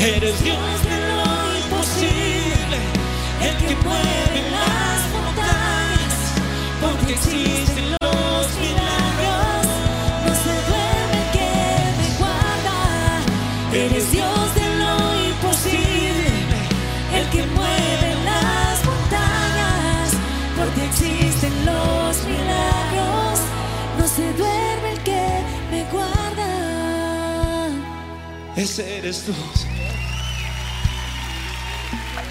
Eres 0.00 0.42
Dios 0.42 0.87
que 3.68 3.76
mueve 3.84 4.40
las 4.50 5.00
montañas, 5.12 6.14
porque 6.80 7.12
existen 7.12 7.84
los 8.00 8.46
milagros. 8.64 9.66
No 10.24 10.32
se 10.44 10.54
duerme 10.68 11.18
el 11.24 11.28
que 11.36 11.52
me 11.98 12.08
guarda. 12.18 12.78
Eres 13.84 14.06
Dios 14.10 14.54
de 14.54 14.66
lo 14.82 14.94
imposible, 15.30 16.58
el 17.18 17.26
que 17.28 17.42
mueve 17.58 18.08
las 18.24 18.74
montañas, 18.88 20.06
porque 20.56 20.80
existen 20.86 21.52
los 21.66 22.24
milagros. 22.24 23.36
No 23.98 24.04
se 24.08 24.32
duerme 24.32 24.92
el 24.92 25.00
que 25.00 25.24
me 25.70 25.80
guarda. 25.92 26.50
Ese 28.56 28.98
eres 28.98 29.24
tú. 29.24 29.34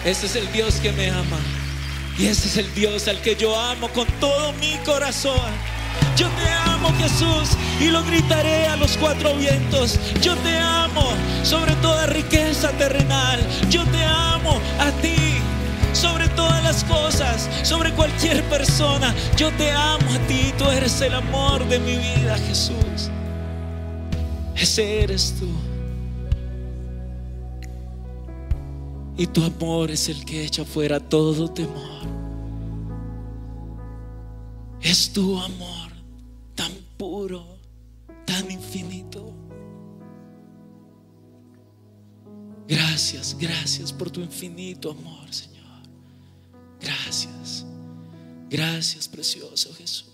Ese 0.07 0.27
es 0.27 0.37
el 0.37 0.49
Dios 0.53 0.75
que 0.75 0.93
me 0.93 1.09
ama. 1.09 1.37
Y 2.17 2.27
ese 2.27 2.47
es 2.47 2.55
el 2.55 2.73
Dios 2.73 3.09
al 3.09 3.19
que 3.19 3.35
yo 3.35 3.59
amo 3.59 3.89
con 3.89 4.07
todo 4.21 4.53
mi 4.53 4.77
corazón. 4.85 5.51
Yo 6.15 6.29
te 6.29 6.49
amo 6.71 6.93
Jesús 6.97 7.57
y 7.81 7.89
lo 7.89 8.05
gritaré 8.05 8.67
a 8.67 8.77
los 8.77 8.95
cuatro 8.95 9.35
vientos. 9.35 9.99
Yo 10.21 10.33
te 10.37 10.57
amo 10.57 11.11
sobre 11.43 11.73
toda 11.81 12.05
riqueza 12.05 12.71
terrenal. 12.77 13.45
Yo 13.69 13.83
te 13.83 14.01
amo 14.01 14.61
a 14.79 14.91
ti 15.01 15.41
sobre 15.91 16.29
todas 16.29 16.63
las 16.63 16.85
cosas, 16.85 17.49
sobre 17.63 17.91
cualquier 17.91 18.41
persona. 18.43 19.13
Yo 19.35 19.51
te 19.57 19.71
amo 19.71 20.09
a 20.13 20.19
ti. 20.27 20.53
Tú 20.57 20.71
eres 20.71 21.01
el 21.01 21.15
amor 21.15 21.67
de 21.67 21.79
mi 21.79 21.97
vida 21.97 22.37
Jesús. 22.47 23.09
Ese 24.55 25.03
eres 25.03 25.35
tú. 25.37 25.76
Y 29.17 29.25
tu 29.27 29.43
amor 29.43 29.89
es 29.89 30.09
el 30.09 30.23
que 30.23 30.45
echa 30.45 30.63
fuera 30.63 30.99
todo 30.99 31.49
temor. 31.49 32.05
Es 34.79 35.11
tu 35.11 35.39
amor 35.39 35.91
tan 36.53 36.71
puro, 36.97 37.57
tan 38.25 38.49
infinito. 38.51 39.33
Gracias, 42.67 43.35
gracias 43.39 43.91
por 43.91 44.11
tu 44.11 44.21
infinito 44.21 44.91
amor, 44.91 45.33
Señor. 45.33 45.81
Gracias. 46.79 47.65
Gracias, 48.49 49.07
precioso 49.07 49.73
Jesús. 49.73 50.06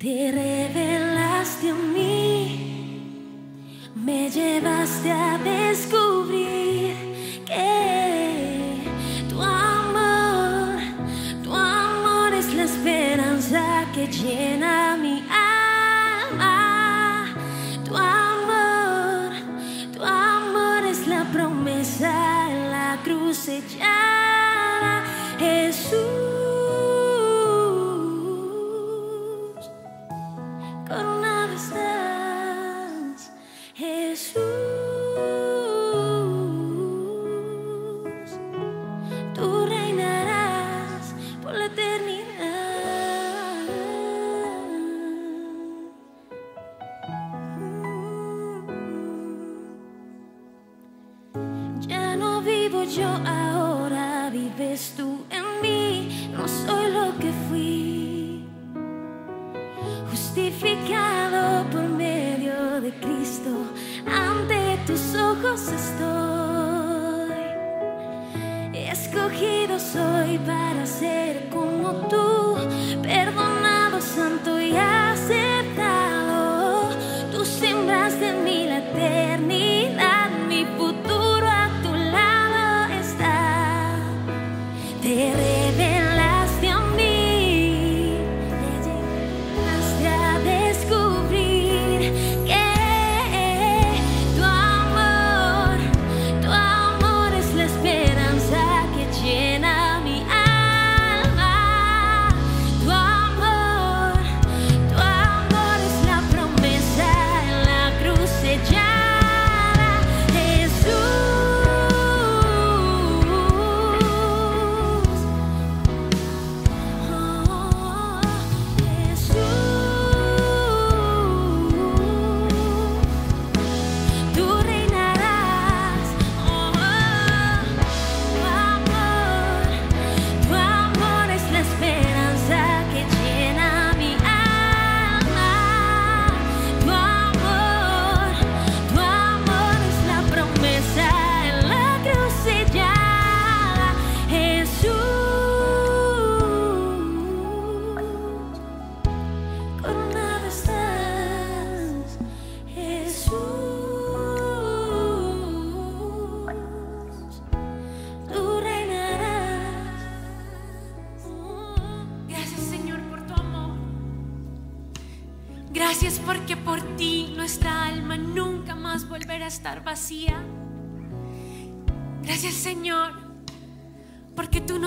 Te 0.00 0.32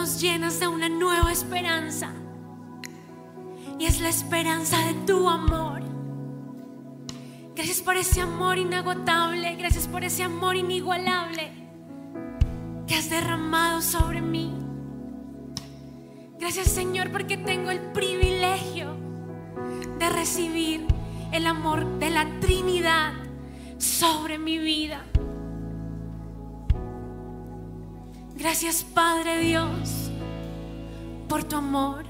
llenas 0.04 0.60
de 0.60 0.68
una 0.68 0.90
nueva 0.90 1.32
esperanza. 1.32 2.12
Y 3.80 3.86
es 3.86 4.02
la 4.02 4.10
esperanza 4.10 4.78
de 4.86 4.94
tu 5.06 5.30
amor. 5.30 5.82
Gracias 7.56 7.82
por 7.82 7.96
ese 7.96 8.22
amor 8.22 8.58
inagotable. 8.58 9.56
Gracias 9.56 9.88
por 9.88 10.04
ese 10.04 10.24
amor 10.24 10.56
inigualable 10.56 11.52
que 12.88 12.96
has 12.96 13.10
derramado 13.10 13.82
sobre 13.82 14.22
mí. 14.22 14.54
Gracias 16.40 16.68
Señor 16.68 17.10
porque 17.12 17.38
tengo 17.38 17.72
el 17.72 17.80
privilegio 17.80 18.98
de 20.00 20.10
recibir 20.10 20.86
el 21.32 21.48
amor 21.48 22.00
de 22.00 22.10
la 22.10 22.28
Trinidad 22.42 23.14
sobre 23.78 24.38
mi 24.38 24.58
vida. 24.58 25.06
Gracias 28.44 28.84
Padre 28.84 29.40
Dios 29.40 30.12
por 31.30 31.46
tu 31.46 31.56
amor. 31.56 32.04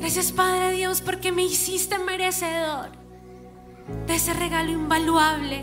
Gracias 0.00 0.32
Padre 0.32 0.72
Dios 0.72 1.00
porque 1.00 1.30
me 1.30 1.44
hiciste 1.44 1.96
merecedor 2.00 2.90
de 4.08 4.16
ese 4.16 4.32
regalo 4.34 4.72
invaluable 4.72 5.62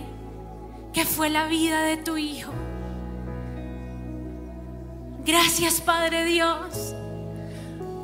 que 0.94 1.04
fue 1.04 1.30
la 1.30 1.48
vida 1.48 1.82
de 1.82 1.98
tu 1.98 2.16
Hijo. 2.16 2.54
Gracias 5.26 5.82
Padre 5.82 6.24
Dios, 6.24 6.96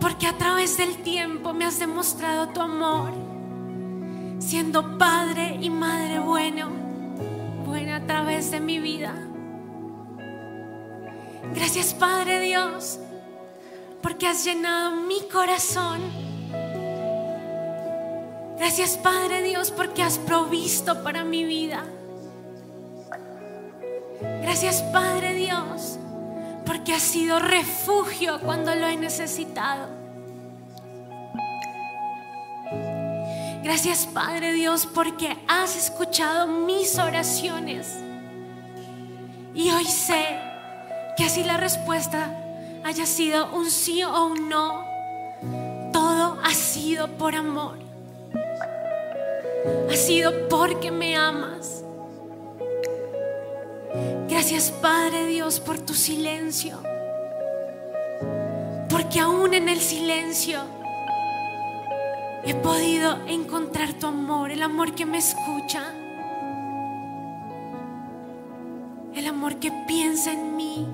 porque 0.02 0.28
a 0.28 0.38
través 0.38 0.78
del 0.78 0.98
tiempo 0.98 1.54
me 1.54 1.64
has 1.64 1.80
demostrado 1.80 2.50
tu 2.50 2.60
amor, 2.60 3.14
siendo 4.40 4.98
Padre 4.98 5.58
y 5.62 5.70
Madre 5.70 6.20
bueno, 6.20 6.68
buena 7.66 7.96
a 7.96 8.06
través 8.06 8.52
de 8.52 8.60
mi 8.60 8.80
vida. 8.80 9.25
Gracias 11.56 11.94
Padre 11.94 12.42
Dios, 12.42 13.00
porque 14.02 14.28
has 14.28 14.44
llenado 14.44 14.98
mi 14.98 15.22
corazón. 15.30 16.02
Gracias 18.58 18.98
Padre 18.98 19.42
Dios, 19.42 19.72
porque 19.72 20.04
has 20.04 20.18
provisto 20.18 21.02
para 21.02 21.24
mi 21.24 21.46
vida. 21.46 21.86
Gracias 24.42 24.82
Padre 24.92 25.34
Dios, 25.34 25.98
porque 26.66 26.94
has 26.94 27.04
sido 27.04 27.40
refugio 27.40 28.40
cuando 28.42 28.76
lo 28.76 28.88
he 28.88 28.98
necesitado. 28.98 29.88
Gracias 33.64 34.06
Padre 34.08 34.52
Dios, 34.52 34.86
porque 34.86 35.38
has 35.48 35.78
escuchado 35.78 36.48
mis 36.48 37.00
oraciones. 37.00 37.96
Y 39.54 39.72
hoy 39.72 39.86
sé 39.86 40.45
que 41.16 41.24
así 41.24 41.44
la 41.44 41.58
respuesta 41.58 42.30
haya 42.84 43.06
sido 43.06 43.52
un 43.54 43.72
sí 43.72 44.04
o 44.04 44.26
un 44.26 44.50
no, 44.50 44.86
todo 45.92 46.38
ha 46.44 46.54
sido 46.54 47.08
por 47.18 47.36
amor. 47.36 47.78
Ha 49.90 49.96
sido 49.96 50.48
porque 50.50 50.92
me 50.92 51.16
amas. 51.16 51.84
Gracias 54.30 54.72
Padre 54.72 55.26
Dios 55.28 55.60
por 55.60 55.80
tu 55.80 55.94
silencio. 55.94 56.78
Porque 58.90 59.20
aún 59.20 59.54
en 59.54 59.70
el 59.70 59.80
silencio 59.80 60.60
he 62.44 62.54
podido 62.54 63.18
encontrar 63.26 63.94
tu 63.94 64.08
amor, 64.08 64.52
el 64.52 64.62
amor 64.62 64.94
que 64.94 65.06
me 65.06 65.18
escucha, 65.18 65.84
el 69.16 69.26
amor 69.28 69.56
que 69.56 69.72
piensa 69.88 70.32
en 70.32 70.56
mí 70.56 70.88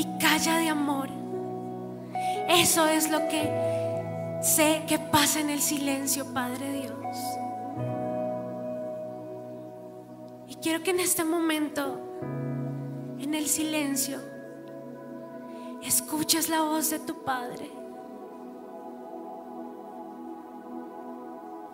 y 0.00 0.06
calla 0.18 0.56
de 0.56 0.70
amor. 0.70 1.10
Eso 2.48 2.86
es 2.86 3.10
lo 3.10 3.18
que 3.28 4.40
sé 4.42 4.82
que 4.88 4.98
pasa 4.98 5.40
en 5.40 5.50
el 5.50 5.60
silencio, 5.60 6.32
Padre 6.32 6.72
Dios. 6.72 7.16
Y 10.48 10.54
quiero 10.54 10.82
que 10.82 10.92
en 10.92 11.00
este 11.00 11.22
momento, 11.22 12.00
en 13.18 13.34
el 13.34 13.46
silencio, 13.46 14.20
escuches 15.82 16.48
la 16.48 16.62
voz 16.62 16.88
de 16.88 17.00
tu 17.00 17.22
Padre. 17.22 17.70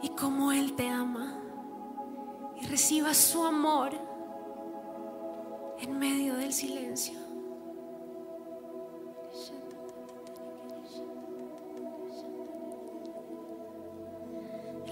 Y 0.02 0.08
cómo 0.08 0.50
Él 0.50 0.74
te 0.74 0.88
ama. 0.88 1.38
Y 2.60 2.66
recibas 2.66 3.16
su 3.18 3.46
amor 3.46 3.92
en 5.78 5.96
medio 5.96 6.34
del 6.34 6.52
silencio. 6.52 7.25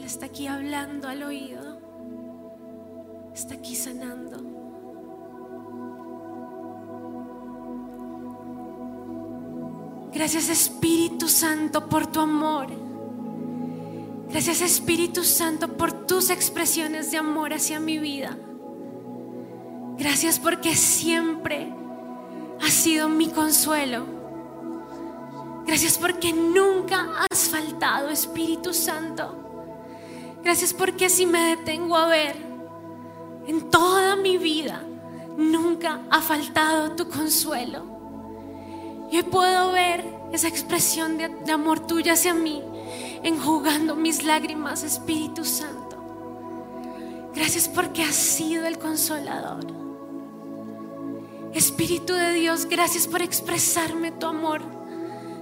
Está 0.05 0.27
aquí 0.27 0.47
hablando 0.47 1.09
al 1.09 1.23
oído. 1.23 1.79
Está 3.35 3.55
aquí 3.55 3.75
sanando. 3.75 4.37
Gracias 10.13 10.51
Espíritu 10.51 11.27
Santo 11.27 11.89
por 11.89 12.07
tu 12.07 12.21
amor. 12.21 12.67
Gracias 14.29 14.61
Espíritu 14.61 15.25
Santo 15.25 15.69
por 15.69 16.07
tus 16.07 16.29
expresiones 16.29 17.11
de 17.11 17.17
amor 17.17 17.55
hacia 17.55 17.81
mi 17.81 17.99
vida. 17.99 18.37
Gracias 19.97 20.39
porque 20.39 20.77
siempre 20.77 21.73
has 22.61 22.75
sido 22.75 23.09
mi 23.09 23.29
consuelo. 23.29 24.05
Gracias 25.67 25.97
porque 25.97 26.33
nunca 26.33 27.25
has 27.31 27.49
faltado, 27.49 28.11
Espíritu 28.11 28.75
Santo. 28.75 29.44
Gracias 30.45 30.75
porque 30.75 31.09
si 31.09 31.25
me 31.25 31.57
detengo 31.57 31.97
a 31.97 32.07
ver 32.07 32.37
en 33.47 33.71
toda 33.71 34.15
mi 34.15 34.37
vida, 34.37 34.83
nunca 35.39 36.03
ha 36.11 36.21
faltado 36.21 36.93
tu 36.93 37.09
consuelo. 37.09 37.83
Y 39.11 39.17
hoy 39.17 39.23
puedo 39.23 39.73
ver 39.73 40.05
esa 40.33 40.49
expresión 40.49 41.17
de, 41.17 41.29
de 41.29 41.53
amor 41.53 41.81
tuya 41.81 42.13
hacia 42.13 42.35
mí, 42.35 42.63
enjugando 43.23 43.97
mis 43.97 44.23
lágrimas, 44.23 44.83
Espíritu 44.83 45.47
Santo. 45.47 45.97
Gracias 47.35 47.67
porque 47.67 48.03
has 48.03 48.15
sido 48.15 48.67
el 48.67 48.79
consolador. 48.79 49.65
Espíritu 51.55 52.13
de 52.13 52.35
Dios, 52.35 52.67
gracias 52.67 53.07
por 53.07 53.23
expresarme 53.23 54.13
tu 54.13 54.27
amor, 54.27 54.61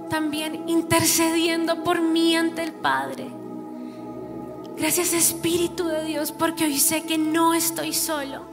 también 0.09 0.69
intercediendo 0.69 1.83
por 1.83 2.01
mí 2.01 2.37
ante 2.37 2.63
el 2.63 2.71
Padre. 2.71 3.42
Gracias 4.77 5.13
Espíritu 5.13 5.85
de 5.85 6.03
Dios, 6.03 6.31
porque 6.31 6.65
hoy 6.65 6.79
sé 6.79 7.03
que 7.03 7.17
no 7.17 7.53
estoy 7.53 7.93
solo, 7.93 8.43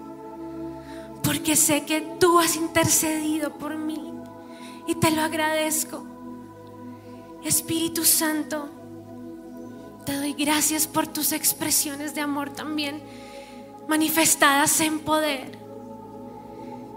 porque 1.23 1.57
sé 1.57 1.85
que 1.85 2.03
tú 2.21 2.39
has 2.39 2.57
intercedido 2.57 3.57
por 3.57 3.77
mí 3.77 4.13
y 4.87 4.95
te 4.95 5.11
lo 5.11 5.23
agradezco. 5.23 6.05
Espíritu 7.43 8.05
Santo, 8.05 8.69
te 10.05 10.15
doy 10.15 10.35
gracias 10.35 10.87
por 10.87 11.07
tus 11.07 11.33
expresiones 11.33 12.15
de 12.15 12.21
amor 12.21 12.51
también 12.51 13.03
manifestadas 13.89 14.81
en 14.81 15.01
poder. 15.01 15.59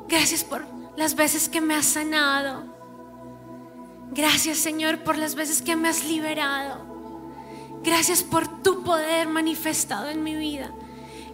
Gracias 0.07 0.43
por 0.43 0.65
las 0.97 1.15
veces 1.15 1.47
que 1.47 1.61
me 1.61 1.75
has 1.75 1.85
sanado. 1.85 2.65
Gracias 4.11 4.57
Señor 4.57 4.99
por 4.99 5.17
las 5.17 5.33
veces 5.33 5.61
que 5.61 5.75
me 5.75 5.87
has 5.87 6.05
liberado. 6.05 6.92
Gracias 7.83 8.23
por 8.23 8.47
tu 8.63 8.81
poder 8.81 9.27
manifestado 9.27 10.09
en 10.09 10.23
mi 10.23 10.35
vida. 10.35 10.71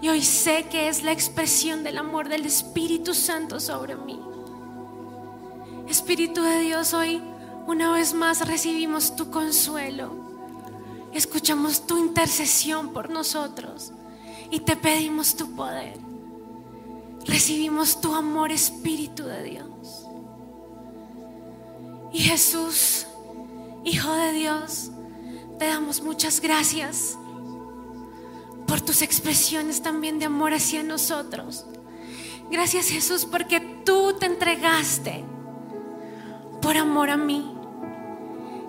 Y 0.01 0.09
hoy 0.09 0.23
sé 0.23 0.65
que 0.69 0.88
es 0.88 1.03
la 1.03 1.12
expresión 1.12 1.83
del 1.83 1.97
amor 1.97 2.27
del 2.27 2.45
Espíritu 2.45 3.13
Santo 3.13 3.59
sobre 3.59 3.95
mí. 3.95 4.19
Espíritu 5.88 6.41
de 6.41 6.59
Dios, 6.59 6.93
hoy 6.93 7.21
una 7.67 7.91
vez 7.91 8.13
más 8.13 8.47
recibimos 8.47 9.15
tu 9.15 9.29
consuelo. 9.29 10.12
Escuchamos 11.13 11.85
tu 11.85 11.97
intercesión 11.97 12.93
por 12.93 13.09
nosotros 13.09 13.91
y 14.49 14.62
te 14.62 14.75
pedimos 14.75 15.35
tu 15.35 15.55
poder. 15.55 15.99
Recibimos 17.25 18.01
tu 18.01 18.15
amor, 18.15 18.51
Espíritu 18.51 19.23
de 19.23 19.43
Dios. 19.43 20.07
Y 22.12 22.19
Jesús, 22.19 23.05
Hijo 23.85 24.12
de 24.12 24.33
Dios, 24.33 24.91
te 25.60 25.67
damos 25.67 26.02
muchas 26.02 26.39
gracias 26.39 27.17
por 28.65 28.80
tus 28.80 29.02
expresiones 29.02 29.82
también 29.82 30.17
de 30.17 30.26
amor 30.26 30.54
hacia 30.54 30.84
nosotros. 30.84 31.65
Gracias 32.50 32.88
Jesús 32.88 33.26
porque 33.26 33.60
tú 33.60 34.15
te 34.17 34.26
entregaste 34.26 35.24
por 36.62 36.78
amor 36.78 37.10
a 37.10 37.17
mí. 37.17 37.54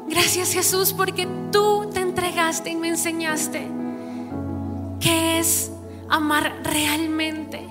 Gracias 0.09 0.53
Jesús 0.53 0.93
porque 0.93 1.29
tú 1.53 1.89
te 1.95 2.01
entregaste 2.01 2.71
y 2.71 2.77
me 2.77 2.89
enseñaste 2.89 3.69
qué 4.99 5.39
es 5.39 5.71
amar 6.09 6.61
realmente. 6.65 7.65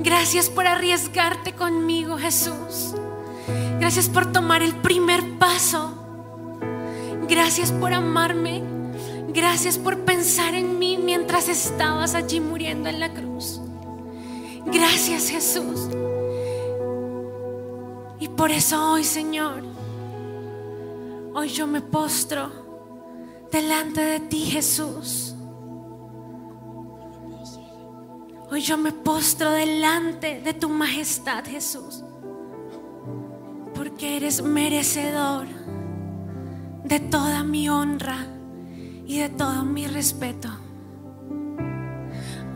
Gracias 0.00 0.50
por 0.50 0.66
arriesgarte 0.66 1.52
conmigo 1.52 2.18
Jesús. 2.18 2.94
Gracias 3.78 4.08
por 4.08 4.32
tomar 4.32 4.62
el 4.62 4.74
primer 4.74 5.38
paso. 5.38 5.95
Gracias 7.28 7.72
por 7.72 7.92
amarme. 7.92 8.62
Gracias 9.28 9.78
por 9.78 9.98
pensar 10.04 10.54
en 10.54 10.78
mí 10.78 10.96
mientras 10.96 11.48
estabas 11.48 12.14
allí 12.14 12.40
muriendo 12.40 12.88
en 12.88 13.00
la 13.00 13.12
cruz. 13.12 13.60
Gracias 14.66 15.28
Jesús. 15.28 15.88
Y 18.18 18.28
por 18.28 18.50
eso 18.50 18.92
hoy, 18.92 19.04
Señor, 19.04 19.62
hoy 21.34 21.48
yo 21.48 21.66
me 21.66 21.80
postro 21.80 22.50
delante 23.52 24.00
de 24.00 24.20
ti, 24.20 24.46
Jesús. 24.46 25.34
Hoy 28.50 28.60
yo 28.60 28.78
me 28.78 28.92
postro 28.92 29.50
delante 29.50 30.40
de 30.40 30.54
tu 30.54 30.68
majestad, 30.68 31.44
Jesús. 31.44 32.02
Porque 33.74 34.16
eres 34.16 34.40
merecedor 34.40 35.55
de 36.88 37.00
toda 37.00 37.42
mi 37.42 37.68
honra 37.68 38.26
y 39.06 39.18
de 39.18 39.28
todo 39.28 39.64
mi 39.64 39.88
respeto. 39.88 40.48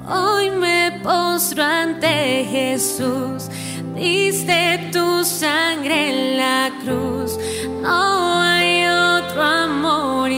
Hoy 0.08 0.50
me 0.50 1.00
postro 1.02 1.64
ante 1.64 2.46
Jesús, 2.48 3.48
diste 3.94 4.90
tu 4.92 5.24
sangre 5.24 6.10
en 6.10 6.38
la 6.38 6.70
cruz, 6.82 7.38
no 7.82 8.40
hay 8.40 8.84
otro 8.84 9.42
amor 9.42 10.30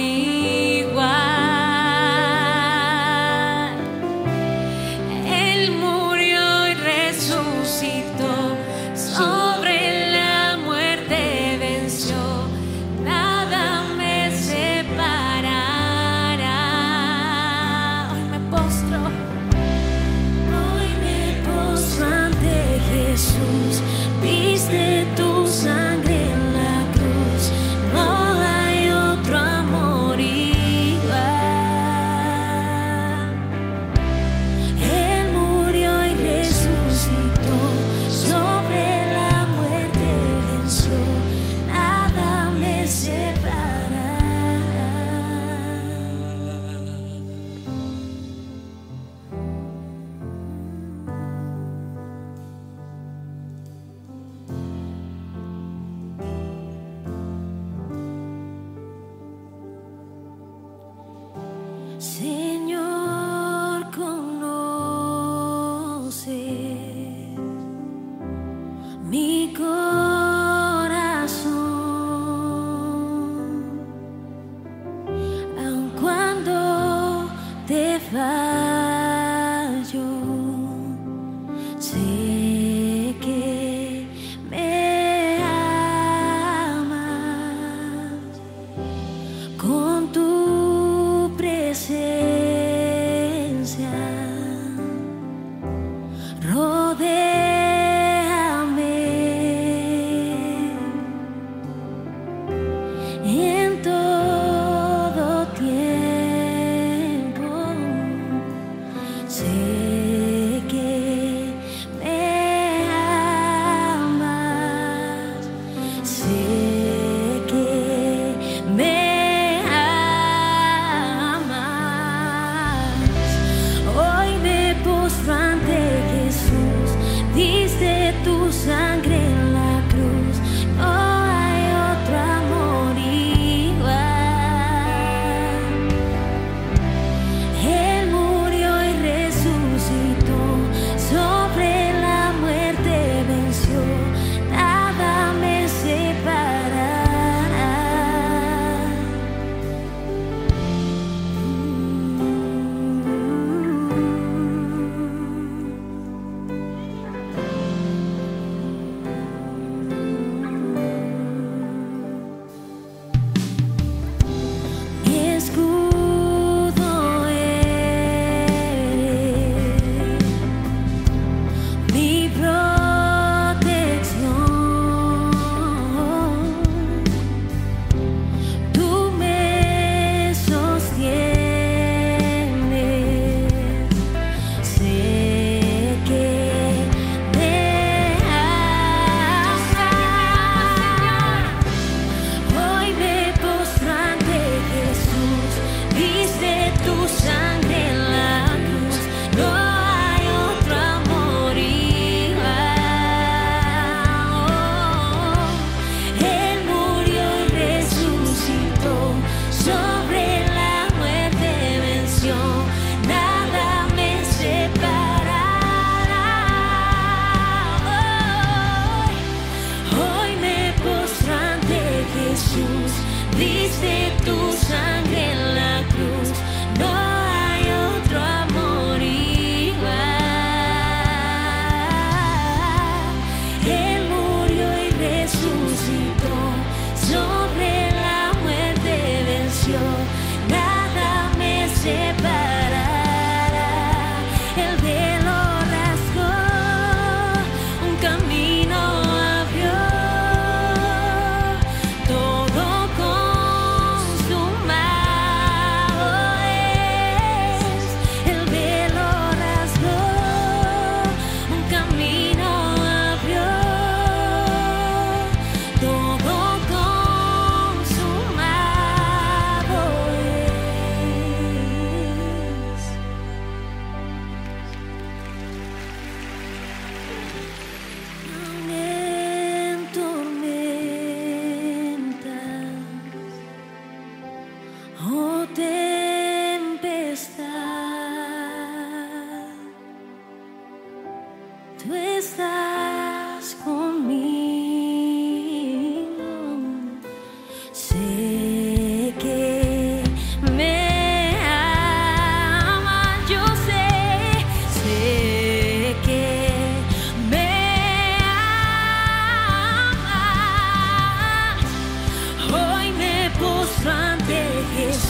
climb. 78.13 78.42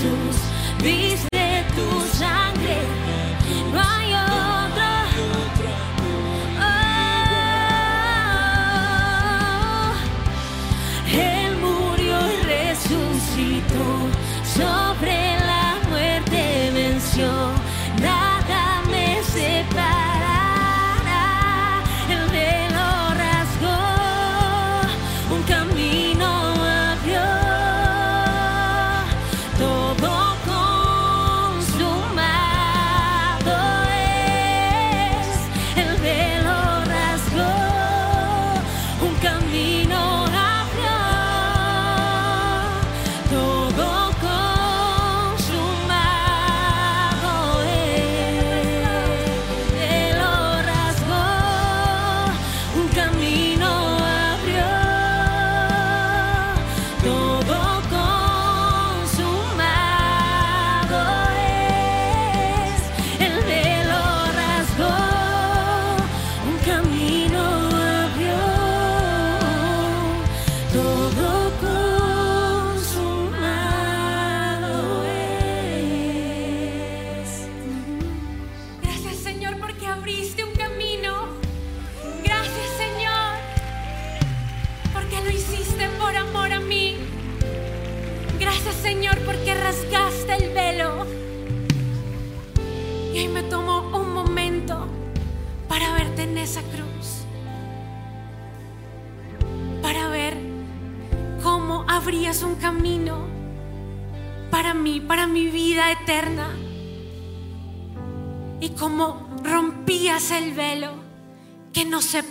Jesús. 0.03 0.37
Viste 0.83 1.32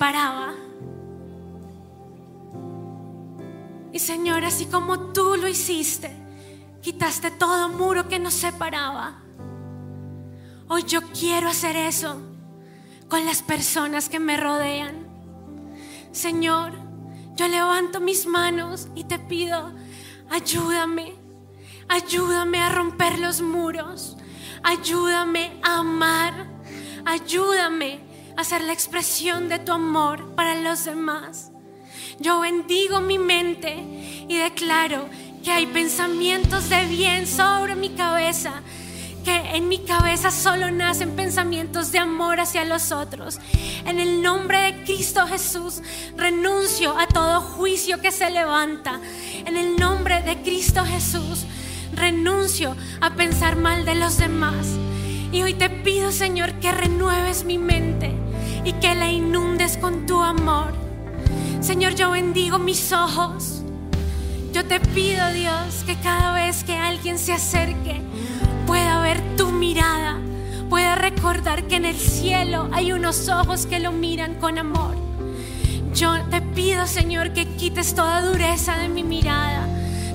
separaba. 0.01 0.55
Y 3.93 3.99
Señor, 3.99 4.43
así 4.43 4.65
como 4.65 5.13
tú 5.13 5.35
lo 5.35 5.47
hiciste, 5.47 6.11
quitaste 6.81 7.29
todo 7.29 7.69
muro 7.69 8.07
que 8.07 8.17
nos 8.17 8.33
separaba. 8.33 9.21
Hoy 10.69 10.85
yo 10.87 11.01
quiero 11.11 11.49
hacer 11.49 11.75
eso 11.75 12.19
con 13.09 13.25
las 13.25 13.43
personas 13.43 14.09
que 14.09 14.19
me 14.19 14.37
rodean. 14.37 15.05
Señor, 16.11 16.71
yo 17.35 17.47
levanto 17.47 17.99
mis 17.99 18.25
manos 18.25 18.87
y 18.95 19.03
te 19.03 19.19
pido, 19.19 19.71
ayúdame, 20.31 21.13
ayúdame 21.87 22.59
a 22.59 22.69
romper 22.69 23.19
los 23.19 23.41
muros, 23.41 24.17
ayúdame 24.63 25.59
a 25.61 25.81
amar, 25.81 26.33
ayúdame 27.05 28.10
a 28.37 28.43
ser 28.43 28.61
la 28.61 28.73
expresión 28.73 29.49
de 29.49 29.59
tu 29.59 29.71
amor 29.71 30.35
para 30.35 30.55
los 30.55 30.85
demás. 30.85 31.51
Yo 32.19 32.39
bendigo 32.39 33.01
mi 33.01 33.17
mente 33.17 33.75
y 34.27 34.37
declaro 34.37 35.07
que 35.43 35.51
hay 35.51 35.65
pensamientos 35.67 36.69
de 36.69 36.85
bien 36.85 37.25
sobre 37.25 37.75
mi 37.75 37.89
cabeza, 37.89 38.61
que 39.25 39.35
en 39.55 39.67
mi 39.67 39.79
cabeza 39.79 40.31
solo 40.31 40.71
nacen 40.71 41.15
pensamientos 41.15 41.91
de 41.91 41.99
amor 41.99 42.39
hacia 42.39 42.65
los 42.65 42.91
otros. 42.91 43.39
En 43.85 43.99
el 43.99 44.21
nombre 44.21 44.59
de 44.59 44.83
Cristo 44.83 45.25
Jesús 45.27 45.81
renuncio 46.15 46.97
a 46.97 47.07
todo 47.07 47.41
juicio 47.41 48.01
que 48.01 48.11
se 48.11 48.29
levanta. 48.29 48.99
En 49.45 49.57
el 49.57 49.75
nombre 49.77 50.21
de 50.21 50.41
Cristo 50.41 50.83
Jesús 50.85 51.45
renuncio 51.93 52.75
a 53.01 53.15
pensar 53.15 53.55
mal 53.55 53.85
de 53.85 53.95
los 53.95 54.17
demás. 54.17 54.67
Y 55.31 55.43
hoy 55.43 55.53
te 55.53 55.69
pido, 55.69 56.11
Señor, 56.11 56.53
que 56.55 56.71
renueves 56.71 57.45
mi 57.45 57.57
mente 57.57 58.11
y 58.65 58.73
que 58.73 58.93
la 58.95 59.09
inundes 59.09 59.77
con 59.77 60.05
tu 60.05 60.21
amor. 60.21 60.73
Señor, 61.61 61.95
yo 61.95 62.11
bendigo 62.11 62.59
mis 62.59 62.91
ojos. 62.91 63.61
Yo 64.51 64.65
te 64.65 64.81
pido, 64.81 65.31
Dios, 65.31 65.83
que 65.85 65.95
cada 65.95 66.33
vez 66.33 66.65
que 66.65 66.75
alguien 66.75 67.17
se 67.17 67.31
acerque 67.31 68.01
pueda 68.67 69.01
ver 69.01 69.21
tu 69.37 69.51
mirada, 69.51 70.19
pueda 70.69 70.95
recordar 70.95 71.63
que 71.63 71.75
en 71.75 71.85
el 71.85 71.97
cielo 71.97 72.69
hay 72.73 72.91
unos 72.91 73.29
ojos 73.29 73.65
que 73.65 73.79
lo 73.79 73.93
miran 73.93 74.35
con 74.35 74.57
amor. 74.57 74.95
Yo 75.93 76.13
te 76.29 76.41
pido, 76.41 76.87
Señor, 76.87 77.31
que 77.31 77.45
quites 77.45 77.95
toda 77.95 78.21
dureza 78.21 78.77
de 78.77 78.89
mi 78.89 79.03
mirada. 79.03 79.65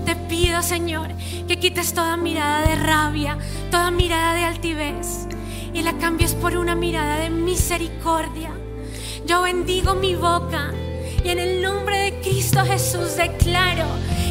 Te 0.07 0.15
pido, 0.15 0.63
Señor, 0.63 1.09
que 1.49 1.59
quites 1.59 1.93
toda 1.93 2.17
mirada 2.17 2.65
de 2.65 2.77
rabia, 2.77 3.37
toda 3.73 3.91
mirada 3.91 4.35
de 4.35 4.45
altivez 4.45 5.27
y 5.75 5.83
la 5.83 5.99
cambies 5.99 6.33
por 6.33 6.57
una 6.57 6.77
mirada 6.77 7.17
de 7.17 7.29
misericordia. 7.29 8.51
Yo 9.27 9.43
bendigo 9.43 9.97
mi 9.97 10.15
boca 10.15 10.73
y 11.25 11.29
en 11.29 11.41
el 11.41 11.61
nombre 11.61 11.99
de 11.99 12.21
Cristo 12.21 12.65
Jesús 12.65 13.17
declaro 13.17 13.87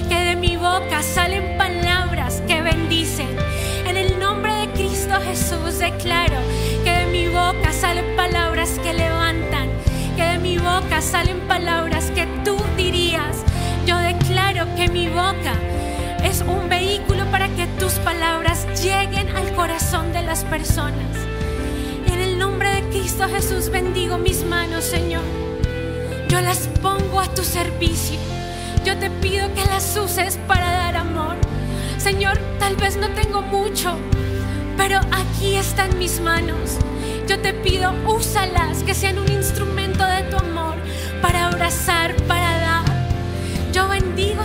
que 0.08 0.16
de 0.16 0.38
mi 0.38 0.56
boca 0.56 1.04
salen 1.04 1.58
palabras 1.58 2.42
que 2.48 2.62
bendicen. 2.62 3.36
En 3.86 3.98
el 3.98 4.18
nombre 4.18 4.54
de 4.54 4.72
Cristo 4.72 5.16
Jesús 5.26 5.80
declaro 5.80 6.38
que 6.86 6.92
de 6.92 7.06
mi 7.08 7.28
boca 7.28 7.74
salen 7.74 8.16
palabras 8.16 8.80
que 8.82 8.94
levantan, 8.94 9.68
que 10.16 10.24
de 10.24 10.38
mi 10.38 10.58
boca 10.58 11.02
salen 11.02 11.42
palabras 11.50 12.12
que. 12.12 12.35
Yo 13.86 13.98
declaro 14.00 14.66
que 14.76 14.88
mi 14.88 15.08
boca 15.08 15.54
es 16.24 16.42
un 16.42 16.68
vehículo 16.70 17.24
para 17.30 17.48
que 17.50 17.68
tus 17.80 17.94
palabras 17.94 18.66
lleguen 18.82 19.30
al 19.36 19.54
corazón 19.54 20.12
de 20.12 20.24
las 20.24 20.44
personas. 20.44 21.16
En 22.08 22.20
el 22.20 22.40
nombre 22.40 22.70
de 22.70 22.82
Cristo 22.90 23.28
Jesús 23.30 23.70
bendigo 23.70 24.18
mis 24.18 24.44
manos, 24.44 24.86
Señor. 24.86 25.22
Yo 26.30 26.42
las 26.42 26.68
pongo 26.82 27.20
a 27.20 27.28
tu 27.34 27.44
servicio. 27.44 28.18
Yo 28.84 28.98
te 28.98 29.12
pido 29.12 29.54
que 29.54 29.64
las 29.66 29.96
uses 29.98 30.40
para 30.48 30.72
dar 30.72 30.98
amor. 30.98 31.36
Señor, 32.00 32.40
tal 32.60 32.76
vez 32.78 32.98
no 32.98 33.10
tengo 33.10 33.44
mucho, 33.44 33.98
pero 34.78 35.00
aquí 35.12 35.56
están 35.56 35.98
mis 36.00 36.20
manos. 36.20 36.78
Yo 37.28 37.40
te 37.40 37.54
pido, 37.54 37.94
úsalas, 38.08 38.84
que 38.84 38.94
sean 38.94 39.20
un 39.20 39.32
instrumento 39.32 40.06
de 40.06 40.24
tu 40.24 40.38
amor 40.38 40.76
para 41.22 41.48
abrazar, 41.48 42.16
para 42.28 42.45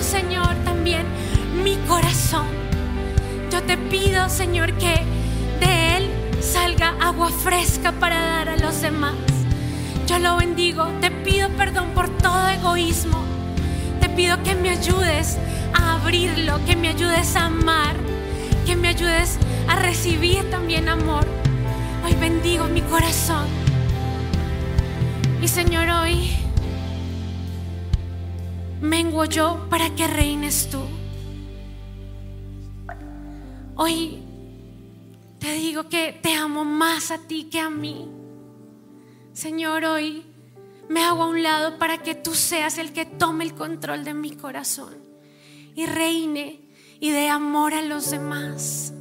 Señor, 0.03 0.55
también 0.65 1.07
mi 1.63 1.77
corazón. 1.89 2.47
Yo 3.53 3.63
te 3.63 3.77
pido, 3.77 4.29
Señor, 4.29 4.73
que 4.75 4.95
de 5.61 5.97
él 5.97 6.11
salga 6.41 6.95
agua 7.01 7.29
fresca 7.29 7.93
para 7.93 8.19
dar 8.19 8.49
a 8.49 8.57
los 8.57 8.81
demás. 8.81 9.15
Yo 10.07 10.19
lo 10.19 10.37
bendigo. 10.37 10.87
Te 11.01 11.11
pido 11.11 11.49
perdón 11.51 11.91
por 11.95 12.09
todo 12.09 12.49
egoísmo. 12.49 13.23
Te 14.01 14.09
pido 14.09 14.43
que 14.43 14.55
me 14.55 14.71
ayudes 14.71 15.39
a 15.75 15.95
abrirlo, 15.95 16.65
que 16.65 16.77
me 16.77 16.89
ayudes 16.89 17.37
a 17.37 17.47
amar, 17.47 17.95
que 18.67 18.77
me 18.77 18.89
ayudes 18.89 19.39
a 19.69 19.77
recibir 19.77 20.51
también 20.51 20.89
amor. 20.89 21.27
Hoy 22.05 22.15
bendigo 22.15 22.65
mi 22.67 22.81
corazón. 22.81 23.47
Y 25.43 25.49
Señor, 25.49 25.89
hoy 25.89 26.40
menguo 28.81 29.25
yo 29.25 29.67
para 29.69 29.95
que 29.95 30.07
reines 30.07 30.69
tú. 30.71 30.81
Hoy 33.77 34.23
te 35.39 35.53
digo 35.53 35.89
que 35.89 36.19
te 36.21 36.35
amo 36.35 36.65
más 36.65 37.11
a 37.11 37.19
ti 37.19 37.45
que 37.45 37.61
a 37.61 37.71
mí. 37.71 38.09
Señor, 39.33 39.85
hoy 39.85 40.25
me 40.89 41.03
hago 41.03 41.23
a 41.23 41.29
un 41.29 41.43
lado 41.43 41.79
para 41.79 41.99
que 41.99 42.15
tú 42.15 42.35
seas 42.35 42.79
el 42.79 42.93
que 42.93 43.07
tome 43.07 43.45
el 43.45 43.55
control 43.55 44.05
de 44.05 44.13
mi 44.13 44.33
corazón 44.33 44.95
y 45.75 45.87
reine 45.87 46.61
y 47.01 47.11
dé 47.11 47.31
amor 47.31 47.75
a 47.75 47.83
los 47.83 48.11
demás. 48.11 48.93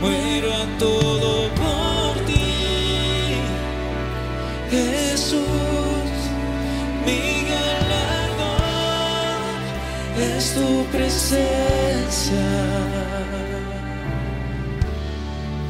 Muero 0.00 0.54
a 0.54 0.78
todo 0.78 1.48
por 1.54 2.24
ti. 2.24 3.34
Jesús, 4.70 5.42
mi 7.04 7.44
galardón 7.48 8.52
es 10.20 10.54
tu 10.54 10.84
presencia. 10.96 12.46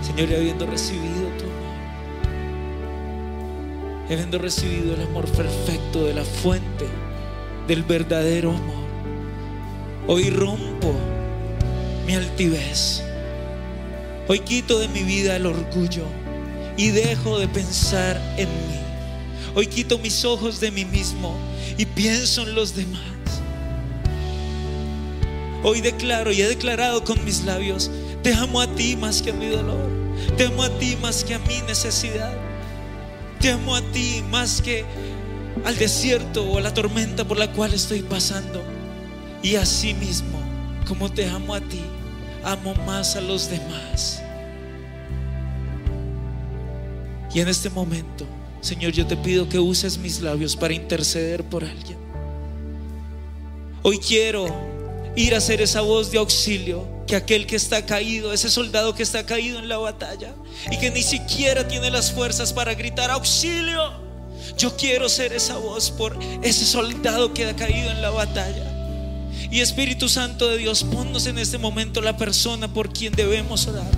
Señor, 0.03 0.29
y 0.31 0.35
habiendo 0.35 0.67
recibido 0.67 1.29
tu 1.39 1.45
amor, 1.45 1.79
habiendo 4.11 4.39
recibido 4.39 4.95
el 4.95 5.03
amor 5.03 5.27
perfecto 5.29 6.05
de 6.05 6.13
la 6.13 6.25
fuente 6.25 6.87
del 7.67 7.83
verdadero 7.83 8.51
amor, 8.51 8.89
hoy 10.07 10.29
rompo 10.29 10.93
mi 12.07 12.15
altivez. 12.15 13.08
Hoy 14.31 14.41
quito 14.41 14.79
de 14.79 14.89
mi 14.89 15.05
vida 15.05 15.37
el 15.37 15.47
orgullo 15.47 16.05
y 16.77 16.89
dejo 16.91 17.39
de 17.39 17.49
pensar 17.49 18.21
en 18.37 18.47
mí. 18.49 18.79
Hoy 19.55 19.67
quito 19.67 19.97
mis 19.97 20.23
ojos 20.27 20.61
de 20.61 20.71
mí 20.71 20.85
mismo 20.85 21.35
y 21.79 21.87
pienso 21.87 22.43
en 22.43 22.55
los 22.55 22.77
demás. 22.77 23.01
Hoy 25.65 25.81
declaro 25.81 26.31
y 26.31 26.43
he 26.43 26.47
declarado 26.47 27.05
con 27.05 27.25
mis 27.25 27.45
labios, 27.45 27.91
te 28.23 28.35
amo 28.35 28.61
a 28.61 28.67
ti 28.67 28.97
más 28.97 29.23
que 29.23 29.31
a 29.31 29.33
mi 29.33 29.47
dolor. 29.47 29.89
Te 30.37 30.45
amo 30.45 30.63
a 30.63 30.79
ti 30.79 30.99
más 31.01 31.25
que 31.25 31.35
a 31.35 31.39
mi 31.39 31.63
necesidad. 31.63 32.37
Te 33.41 33.53
amo 33.53 33.77
a 33.77 33.81
ti 33.81 34.23
más 34.31 34.61
que 34.61 34.85
al 35.65 35.79
desierto 35.79 36.45
o 36.45 36.59
a 36.59 36.61
la 36.61 36.75
tormenta 36.75 37.27
por 37.27 37.39
la 37.39 37.51
cual 37.53 37.73
estoy 37.73 38.03
pasando. 38.03 38.63
Y 39.43 39.55
así 39.55 39.95
mismo, 39.95 40.39
como 40.87 41.11
te 41.11 41.27
amo 41.27 41.55
a 41.55 41.61
ti, 41.63 41.81
amo 42.45 42.75
más 42.87 43.17
a 43.17 43.21
los 43.21 43.51
demás. 43.51 44.23
Y 47.35 47.41
en 47.41 47.49
este 47.49 47.71
momento, 47.71 48.25
Señor, 48.61 48.93
yo 48.93 49.07
te 49.07 49.17
pido 49.17 49.49
que 49.49 49.59
uses 49.59 49.99
mis 49.99 50.21
labios 50.21 50.57
para 50.57 50.75
interceder 50.75 51.45
por 51.45 51.65
alguien. 51.65 51.99
Hoy 53.83 53.99
quiero 53.99 54.47
ir 55.15 55.35
a 55.35 55.41
ser 55.41 55.61
esa 55.61 55.81
voz 55.81 56.11
de 56.11 56.19
auxilio 56.19 56.87
que 57.07 57.17
aquel 57.17 57.47
que 57.47 57.57
está 57.57 57.85
caído, 57.87 58.33
ese 58.33 58.51
soldado 58.51 58.95
que 58.95 59.03
está 59.03 59.25
caído 59.25 59.59
en 59.59 59.69
la 59.69 59.79
batalla 59.79 60.35
y 60.71 60.79
que 60.79 60.91
ni 60.91 61.03
siquiera 61.03 61.67
tiene 61.67 61.91
las 61.91 62.13
fuerzas 62.13 62.53
para 62.53 62.75
gritar 62.75 63.11
auxilio. 63.11 63.93
Yo 64.57 64.77
quiero 64.77 65.09
ser 65.09 65.33
esa 65.33 65.57
voz 65.57 65.91
por 65.91 66.19
ese 66.43 66.65
soldado 66.65 67.33
que 67.33 67.47
ha 67.47 67.57
caído 67.57 67.91
en 67.91 68.03
la 68.03 68.11
batalla. 68.11 68.68
Y 69.51 69.61
Espíritu 69.61 70.09
Santo 70.09 70.49
de 70.49 70.59
Dios, 70.59 70.85
ponnos 70.85 71.27
en 71.27 71.39
este 71.39 71.59
momento 71.59 72.01
la 72.01 72.17
persona 72.17 72.73
por 72.73 72.93
quien 72.93 73.15
debemos 73.15 73.67
orar. 73.67 73.91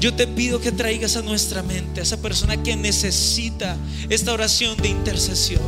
Yo 0.00 0.14
te 0.14 0.26
pido 0.26 0.60
que 0.60 0.72
traigas 0.72 1.16
a 1.16 1.22
nuestra 1.22 1.62
mente 1.62 2.00
a 2.00 2.02
esa 2.04 2.22
persona 2.22 2.62
que 2.62 2.76
necesita 2.76 3.76
esta 4.08 4.32
oración 4.32 4.76
de 4.78 4.88
intercesión. 4.88 5.62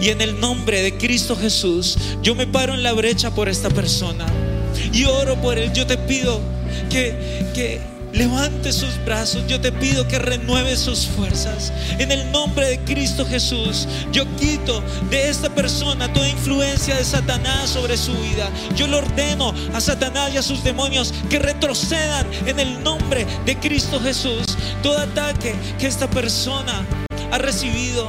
Y 0.00 0.10
en 0.10 0.20
el 0.20 0.38
nombre 0.38 0.82
de 0.82 0.96
Cristo 0.96 1.36
Jesús, 1.36 1.98
yo 2.22 2.34
me 2.34 2.46
paro 2.46 2.74
en 2.74 2.82
la 2.82 2.92
brecha 2.92 3.34
por 3.34 3.48
esta 3.48 3.68
persona 3.70 4.26
y 4.92 5.04
oro 5.04 5.40
por 5.40 5.58
él. 5.58 5.72
Yo 5.72 5.86
te 5.86 5.98
pido 5.98 6.40
que, 6.90 7.50
que 7.54 7.95
levante 8.12 8.72
sus 8.72 9.02
brazos. 9.04 9.46
Yo 9.46 9.60
te 9.60 9.72
pido 9.72 10.06
que 10.08 10.18
renueve 10.18 10.76
sus 10.76 11.06
fuerzas. 11.06 11.72
En 11.98 12.12
el 12.12 12.30
nombre 12.32 12.68
de 12.68 12.78
Cristo 12.80 13.26
Jesús, 13.26 13.86
yo 14.12 14.24
quito 14.36 14.82
de 15.10 15.28
esta 15.28 15.50
persona 15.50 16.12
toda 16.12 16.28
influencia 16.28 16.96
de 16.96 17.04
Satanás 17.04 17.70
sobre 17.70 17.96
su 17.96 18.12
vida. 18.14 18.50
Yo 18.76 18.86
le 18.86 18.96
ordeno 18.96 19.54
a 19.74 19.80
Satanás 19.80 20.32
y 20.34 20.38
a 20.38 20.42
sus 20.42 20.62
demonios 20.64 21.12
que 21.30 21.38
retrocedan 21.38 22.26
en 22.46 22.60
el 22.60 22.82
nombre 22.82 23.26
de 23.44 23.56
Cristo 23.58 24.00
Jesús. 24.00 24.44
Todo 24.82 24.98
ataque 24.98 25.54
que 25.78 25.86
esta 25.86 26.08
persona 26.08 26.84
ha 27.32 27.38
recibido, 27.38 28.08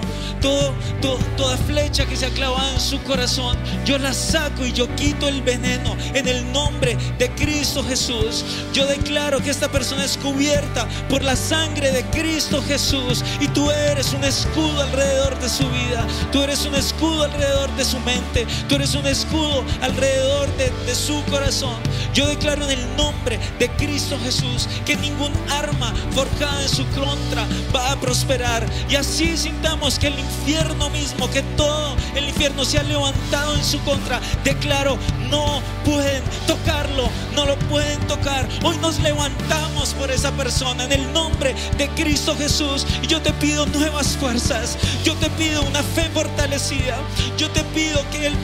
toda 1.36 1.58
flecha 1.58 2.06
que 2.06 2.16
se 2.16 2.26
ha 2.26 2.30
clavado 2.30 2.74
en 2.74 2.80
su 2.80 3.02
corazón, 3.04 3.58
yo 3.86 3.98
la 3.98 4.14
saco 4.14 4.66
y 4.66 4.72
yo 4.72 4.94
quito 4.96 5.28
el 5.28 5.42
veneno 5.42 5.96
en 6.14 6.28
el 6.28 6.52
nombre 6.52 6.98
de 7.18 7.30
Cristo 7.32 7.84
Jesús. 7.84 8.46
Yo 8.74 8.86
declaro 8.86 9.42
que 9.42 9.50
esta 9.50 9.70
persona 9.70 10.06
es 10.06 10.18
cubierta 10.18 10.88
por 11.10 11.24
la 11.24 11.36
sangre 11.36 11.92
de 11.92 12.04
Cristo 12.06 12.62
Jesús 12.68 13.24
y 13.40 13.48
tú 13.50 13.70
eres 13.72 14.14
un 14.14 14.24
escudo 14.24 14.82
alrededor 14.82 15.40
de 15.40 15.50
su 15.50 15.68
vida, 15.70 16.06
tú 16.32 16.42
eres 16.42 16.66
un 16.66 16.76
escudo 16.76 17.24
alrededor 17.24 17.76
de 17.76 17.86
su 17.86 18.00
mente, 18.02 18.46
tú 18.68 18.76
eres 18.76 18.96
un 18.96 19.06
escudo 19.08 19.64
alrededor 19.82 20.48
de, 20.58 20.72
de 20.86 20.96
su 20.96 21.24
corazón. 21.26 21.78
Yo 22.14 22.28
declaro 22.28 22.66
en 22.66 22.80
el 22.80 22.96
nombre 22.96 23.40
de 23.60 23.70
Cristo 23.72 24.18
Jesús 24.24 24.68
que 24.86 24.96
ningún 24.98 25.32
arma 25.50 25.94
forjada 26.12 26.64
en 26.64 26.70
su 26.70 26.86
contra 26.88 27.46
va 27.76 27.92
a 27.92 28.00
prosperar. 28.00 28.66
Y 28.90 28.96
así 28.96 29.17
sintamos 29.18 29.98
que 29.98 30.08
el 30.08 30.20
infierno 30.20 30.92
mismo, 30.92 31.28
que 31.32 31.42
todo 31.56 31.96
el 32.16 32.30
infierno 32.30 32.64
se 32.64 32.78
ha 32.78 32.84
levantado 32.84 33.56
en 33.56 33.64
su 33.64 33.80
contra. 33.80 34.22
Declaro, 34.44 34.98
no 35.32 35.62
pueden 35.84 36.22
tocarlo, 36.46 37.10
no 37.34 37.46
lo 37.46 37.58
pueden 37.68 38.00
tocar. 38.02 38.48
Hoy 38.64 38.78
nos 38.78 39.00
levantamos 39.00 39.96
por 39.96 40.12
esa 40.12 40.32
persona 40.34 40.84
en 40.84 40.92
el 40.92 41.14
nombre 41.14 41.56
de 41.78 41.90
Cristo 41.90 42.36
Jesús. 42.38 42.86
Yo 43.08 43.20
te 43.20 43.34
pido 43.34 43.66
nuevas 43.68 44.16
fuerzas. 44.18 44.78
Yo 45.04 45.16
te 45.16 45.30
pido 45.32 45.64
una 45.64 45.82
fe 45.82 46.08
fortalecida. 46.14 46.98
Yo 47.38 47.50
te 47.50 47.64
pido 47.76 48.00
que 48.12 48.28
él, 48.28 48.36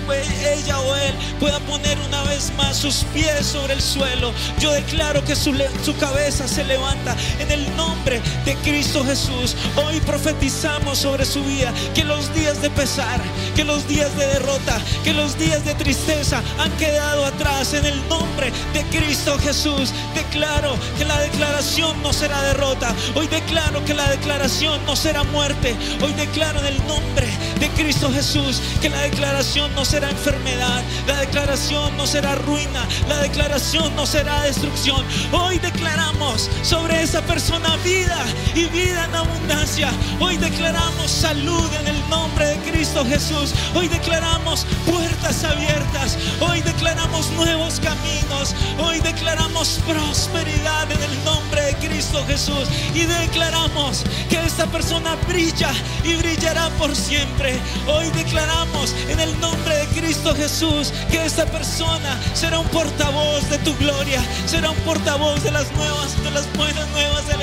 ella 0.57 0.79
o 0.79 0.95
él 0.95 1.13
pueda 1.39 1.59
poner 1.59 1.99
una 2.07 2.23
vez 2.23 2.51
más 2.57 2.77
sus 2.77 3.03
pies 3.13 3.45
sobre 3.45 3.73
el 3.73 3.81
suelo. 3.81 4.33
Yo 4.59 4.71
declaro 4.71 5.23
que 5.23 5.35
su 5.35 5.53
cabeza 5.99 6.47
se 6.47 6.63
levanta 6.63 7.15
en 7.39 7.51
el 7.51 7.75
nombre 7.75 8.21
de 8.45 8.55
Cristo 8.57 9.03
Jesús. 9.05 9.55
Hoy 9.75 9.99
profetizamos 10.01 10.52
sobre 10.93 11.25
su 11.25 11.43
vida 11.43 11.73
que 11.95 12.03
los 12.03 12.33
días 12.33 12.61
de 12.61 12.69
pesar, 12.69 13.19
que 13.55 13.63
los 13.63 13.87
días 13.87 14.15
de 14.15 14.27
derrota, 14.27 14.79
que 15.03 15.11
los 15.11 15.37
días 15.37 15.65
de 15.65 15.73
tristeza 15.73 16.41
han 16.59 16.71
quedado 16.77 17.25
atrás 17.25 17.73
en 17.73 17.85
el 17.85 18.07
nombre 18.07 18.51
de 18.73 18.83
Cristo 18.83 19.37
Jesús. 19.39 19.91
Declaro 20.13 20.77
que 20.97 21.05
la 21.05 21.19
declaración 21.19 22.01
no 22.03 22.13
será 22.13 22.41
derrota. 22.43 22.93
Hoy 23.15 23.27
declaro 23.27 23.83
que 23.85 23.93
la 23.93 24.09
declaración 24.09 24.79
no 24.85 24.95
será 24.95 25.23
muerte. 25.23 25.75
Hoy 26.01 26.13
declaro 26.13 26.59
en 26.59 26.67
el 26.67 26.87
nombre 26.87 27.27
de 27.59 27.69
Cristo 27.69 28.11
Jesús 28.11 28.61
que 28.81 28.89
la 28.89 29.01
declaración 29.01 29.73
no 29.75 29.83
será 29.85 30.09
enfermedad. 30.09 30.83
La 31.07 31.19
declaración 31.19 31.95
no 31.97 32.05
será 32.05 32.35
ruina. 32.35 32.87
La 33.09 33.19
declaración 33.19 33.95
no 33.95 34.05
será 34.05 34.43
destrucción. 34.43 35.03
Hoy 35.31 35.57
declaramos 35.57 36.49
sobre 36.61 37.01
esa 37.01 37.21
persona 37.21 37.75
vida 37.77 38.23
y 38.53 38.65
vida 38.65 39.05
en 39.05 39.15
abundancia. 39.15 39.91
Hoy 40.19 40.37
declaramos 40.43 41.09
salud 41.09 41.69
en 41.79 41.87
el 41.87 42.09
nombre 42.09 42.45
de 42.45 42.57
Cristo 42.69 43.05
Jesús. 43.05 43.53
Hoy 43.75 43.87
declaramos 43.87 44.65
puertas 44.85 45.43
abiertas. 45.45 46.17
Hoy 46.41 46.61
declaramos 46.61 47.31
nuevos 47.31 47.79
caminos. 47.79 48.53
Hoy 48.77 48.99
declaramos 48.99 49.79
prosperidad 49.87 50.91
en 50.91 51.01
el 51.01 51.23
nombre 51.23 51.61
de 51.61 51.75
Cristo 51.75 52.25
Jesús. 52.27 52.67
Y 52.93 53.05
declaramos 53.05 54.03
que 54.29 54.37
esta 54.45 54.65
persona 54.67 55.15
brilla 55.27 55.71
y 56.03 56.15
brillará 56.15 56.69
por 56.77 56.93
siempre. 56.93 57.57
Hoy 57.87 58.09
declaramos 58.09 58.93
en 59.07 59.21
el 59.21 59.39
nombre 59.39 59.77
de 59.77 59.87
Cristo 59.99 60.35
Jesús 60.35 60.91
que 61.09 61.23
esta 61.23 61.45
persona 61.45 62.19
será 62.33 62.59
un 62.59 62.67
portavoz 62.67 63.49
de 63.49 63.59
tu 63.59 63.73
gloria. 63.77 64.21
Será 64.45 64.71
un 64.71 64.79
portavoz 64.79 65.41
de 65.41 65.51
las 65.51 65.71
nuevas, 65.71 66.21
de 66.21 66.31
las 66.31 66.51
buenas 66.53 66.89
nuevas 66.89 67.25
del 67.27 67.42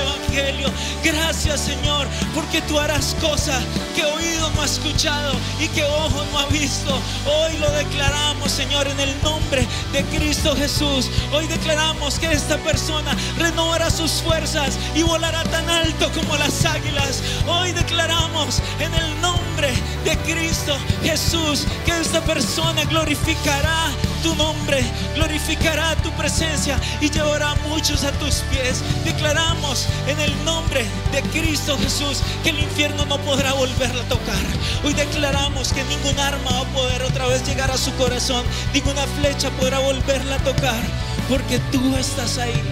Gracias 1.03 1.61
Señor, 1.61 2.07
porque 2.35 2.63
tú 2.63 2.79
harás 2.79 3.17
cosas 3.21 3.65
que 3.97 4.05
oído 4.05 4.51
no 4.51 4.63
ha 4.63 4.65
escuchado 4.65 5.33
y 5.59 5.67
que 5.69 5.85
ojo 5.85 6.25
no 6.31 6.39
ha 6.39 6.47
visto. 6.47 6.95
Hoy 7.27 7.59
lo 7.59 7.71
declaramos, 7.73 8.53
Señor, 8.53 8.87
en 8.87 9.01
el 9.01 9.23
nombre 9.23 9.67
de 9.93 10.05
Cristo 10.05 10.55
Jesús. 10.55 11.11
Hoy 11.33 11.47
declaramos 11.49 12.19
que 12.19 12.31
esta 12.31 12.59
persona 12.59 13.17
renovará 13.39 13.91
sus 13.91 14.23
fuerzas 14.23 14.79
y 14.95 15.03
volará 15.03 15.43
tan 15.45 15.69
alto 15.69 16.11
como 16.13 16.37
las 16.37 16.65
águilas. 16.65 17.23
Hoy 17.49 17.73
declaramos 17.73 18.63
en 18.79 18.95
el 18.95 19.21
nombre 19.21 19.50
de 19.61 20.17
Cristo 20.25 20.75
Jesús 21.03 21.67
que 21.85 21.93
esta 21.93 22.23
persona 22.23 22.83
glorificará 22.85 23.91
tu 24.23 24.35
nombre, 24.35 24.83
glorificará 25.15 25.95
tu 25.97 26.11
presencia 26.13 26.81
y 27.01 27.11
llevará 27.11 27.51
a 27.51 27.55
muchos 27.69 28.05
a 28.05 28.13
tus 28.13 28.37
pies. 28.51 28.83
Declaramos 29.05 29.87
en 30.07 30.19
el 30.19 30.45
nombre 30.47 30.87
de 31.13 31.21
Cristo 31.39 31.77
Jesús 31.79 32.23
que 32.43 32.51
el 32.51 32.61
infierno 32.61 33.05
no 33.05 33.19
podrá 33.19 33.53
volverla 33.53 34.03
a 34.03 34.09
tocar. 34.09 34.43
Hoy 34.83 34.95
declaramos 34.95 35.75
que 35.75 35.85
ningún 35.85 36.19
arma 36.19 36.51
va 36.53 36.61
a 36.61 36.73
poder 36.73 37.03
otra 37.03 37.27
vez 37.27 37.47
llegar 37.47 37.71
a 37.71 37.77
su 37.77 37.93
corazón, 37.97 38.45
ninguna 38.73 39.03
flecha 39.21 39.51
podrá 39.51 39.79
volverla 39.81 40.37
a 40.37 40.45
tocar, 40.45 40.81
porque 41.29 41.59
tú 41.71 41.97
estás 41.97 42.39
ahí. 42.39 42.63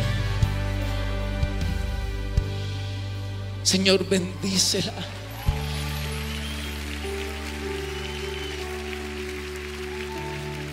Señor, 3.62 4.09
bendícela. 4.09 5.18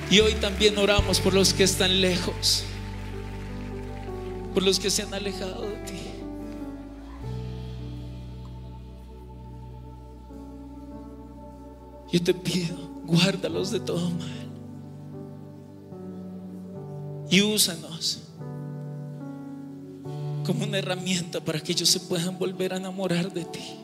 Y 0.10 0.20
hoy 0.20 0.34
también 0.36 0.78
oramos 0.78 1.20
por 1.20 1.34
los 1.34 1.54
que 1.54 1.64
están 1.64 2.00
lejos, 2.00 2.64
por 4.54 4.64
los 4.64 4.80
que 4.80 4.90
se 4.90 5.02
han 5.02 5.14
alejado 5.14 5.62
de 5.64 5.76
ti. 5.78 6.00
Yo 12.12 12.24
te 12.24 12.34
pido, 12.34 12.78
guárdalos 13.06 13.72
de 13.72 13.80
todo 13.80 14.10
mal. 14.12 14.30
Y 17.30 17.42
úsanos 17.42 18.22
como 20.46 20.64
una 20.64 20.78
herramienta 20.78 21.44
para 21.44 21.60
que 21.60 21.72
ellos 21.72 21.90
se 21.90 22.00
puedan 22.00 22.38
volver 22.38 22.74
a 22.74 22.78
enamorar 22.78 23.34
de 23.34 23.46
ti. 23.46 23.80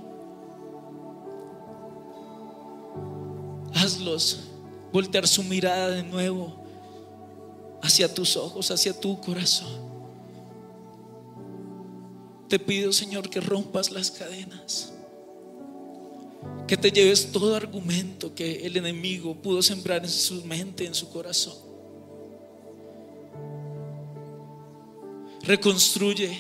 Hazlos 3.74 4.51
voltear 4.92 5.28
su 5.28 5.44
mirada 5.44 5.90
de 5.90 6.04
nuevo 6.04 6.54
hacia 7.82 8.14
tus 8.14 8.36
ojos, 8.38 8.72
hacia 8.72 9.00
tu 9.00 9.20
corazón. 9.22 9.92
Te 12.48 12.60
pido, 12.60 12.92
Señor, 12.92 13.30
que 13.30 13.40
rompas 13.40 13.92
las 13.92 14.12
cadenas, 14.12 14.92
que 16.68 16.76
te 16.76 16.92
lleves 16.92 17.32
todo 17.32 17.56
argumento 17.56 18.36
que 18.36 18.66
el 18.66 18.76
enemigo 18.76 19.36
pudo 19.36 19.62
sembrar 19.62 20.04
en 20.04 20.10
su 20.10 20.44
mente, 20.46 20.86
en 20.86 20.94
su 20.94 21.10
corazón. 21.10 21.56
Reconstruye 25.44 26.38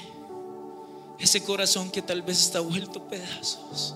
ese 1.20 1.44
corazón 1.44 1.90
que 1.90 2.02
tal 2.02 2.22
vez 2.22 2.42
está 2.42 2.60
vuelto 2.60 3.08
pedazos 3.08 3.96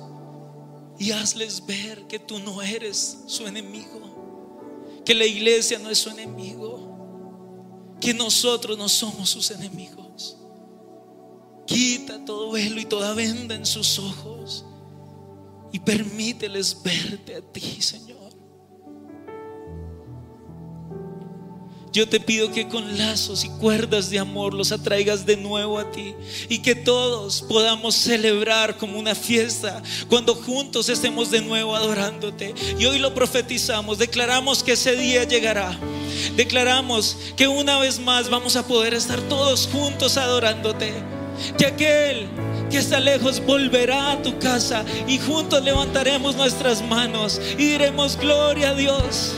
y 0.98 1.12
hazles 1.12 1.66
ver 1.66 2.08
que 2.08 2.20
tú 2.20 2.40
no 2.40 2.62
eres 2.62 3.18
su 3.28 3.46
enemigo 3.46 4.05
que 5.06 5.14
la 5.14 5.26
iglesia 5.26 5.80
no 5.80 5.90
es 5.90 6.00
su 6.00 6.10
enemigo, 6.10 7.96
que 8.02 8.14
nosotros 8.14 8.78
no 8.78 8.90
somos 8.90 9.30
sus 9.30 9.52
enemigos. 9.52 10.38
Quita 11.68 12.24
todo 12.26 12.52
velo 12.52 12.80
y 12.80 12.86
toda 12.86 13.14
venda 13.14 13.56
en 13.56 13.66
sus 13.66 14.00
ojos 14.00 14.66
y 15.72 15.80
permíteles 15.80 16.82
verte 16.84 17.36
a 17.36 17.42
ti, 17.42 17.82
Señor. 17.82 18.25
Yo 21.96 22.10
te 22.10 22.20
pido 22.20 22.52
que 22.52 22.68
con 22.68 22.98
lazos 22.98 23.46
y 23.46 23.50
cuerdas 23.52 24.10
de 24.10 24.20
amor 24.20 24.54
los 24.54 24.74
atraigas 24.74 25.26
de 25.26 25.38
nuevo 25.38 25.80
a 25.80 25.92
ti 25.92 26.14
y 26.50 26.60
que 26.60 26.76
todos 26.76 27.42
podamos 27.44 27.96
celebrar 27.96 28.76
como 28.76 29.00
una 29.00 29.16
fiesta 29.16 29.82
cuando 30.10 30.36
juntos 30.36 30.90
estemos 30.90 31.32
de 31.32 31.40
nuevo 31.40 31.74
adorándote. 31.74 32.54
Y 32.78 32.86
hoy 32.86 33.00
lo 33.00 33.14
profetizamos, 33.14 33.98
declaramos 33.98 34.62
que 34.62 34.74
ese 34.74 34.98
día 34.98 35.24
llegará. 35.24 35.80
Declaramos 36.36 37.16
que 37.38 37.48
una 37.48 37.80
vez 37.80 37.98
más 37.98 38.30
vamos 38.30 38.58
a 38.58 38.68
poder 38.68 38.94
estar 38.94 39.22
todos 39.30 39.70
juntos 39.72 40.18
adorándote. 40.18 40.92
Que 41.58 41.68
aquel 41.68 42.28
que 42.70 42.78
está 42.78 43.00
lejos 43.00 43.40
volverá 43.46 44.12
a 44.12 44.22
tu 44.22 44.38
casa 44.38 44.84
y 45.08 45.18
juntos 45.18 45.64
levantaremos 45.64 46.36
nuestras 46.36 46.82
manos 46.82 47.40
y 47.54 47.68
diremos 47.68 48.18
gloria 48.18 48.72
a 48.72 48.76
Dios. 48.76 49.32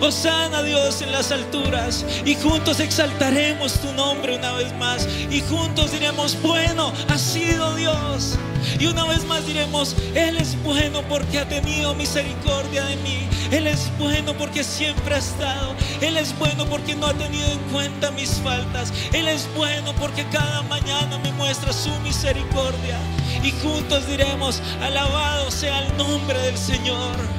Osana 0.00 0.62
Dios 0.62 1.02
en 1.02 1.12
las 1.12 1.32
alturas 1.32 2.04
y 2.24 2.34
juntos 2.36 2.80
exaltaremos 2.80 3.80
tu 3.80 3.92
nombre 3.92 4.36
una 4.36 4.52
vez 4.52 4.72
más 4.76 5.08
y 5.30 5.40
juntos 5.40 5.92
diremos, 5.92 6.40
bueno, 6.40 6.92
ha 7.08 7.18
sido 7.18 7.74
Dios. 7.74 8.38
Y 8.78 8.86
una 8.86 9.04
vez 9.06 9.24
más 9.24 9.46
diremos, 9.46 9.96
Él 10.14 10.36
es 10.36 10.60
bueno 10.62 11.02
porque 11.08 11.38
ha 11.38 11.48
tenido 11.48 11.94
misericordia 11.94 12.84
de 12.84 12.96
mí. 12.96 13.28
Él 13.50 13.66
es 13.66 13.90
bueno 13.98 14.34
porque 14.34 14.62
siempre 14.62 15.14
ha 15.14 15.18
estado. 15.18 15.74
Él 16.00 16.16
es 16.16 16.36
bueno 16.38 16.66
porque 16.66 16.94
no 16.94 17.06
ha 17.06 17.14
tenido 17.14 17.50
en 17.50 17.58
cuenta 17.72 18.10
mis 18.10 18.30
faltas. 18.42 18.92
Él 19.12 19.26
es 19.26 19.48
bueno 19.56 19.92
porque 19.94 20.24
cada 20.26 20.62
mañana 20.62 21.18
me 21.18 21.32
muestra 21.32 21.72
su 21.72 21.90
misericordia. 22.00 22.98
Y 23.42 23.52
juntos 23.62 24.06
diremos, 24.06 24.60
alabado 24.82 25.50
sea 25.50 25.86
el 25.86 25.96
nombre 25.96 26.38
del 26.40 26.58
Señor. 26.58 27.37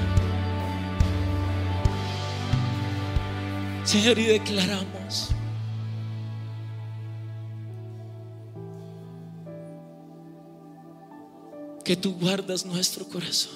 Señor, 3.90 4.20
y 4.20 4.26
declaramos 4.26 5.30
que 11.84 11.96
tú 11.96 12.14
guardas 12.14 12.68
nuestro 12.68 13.04
corazón 13.08 13.52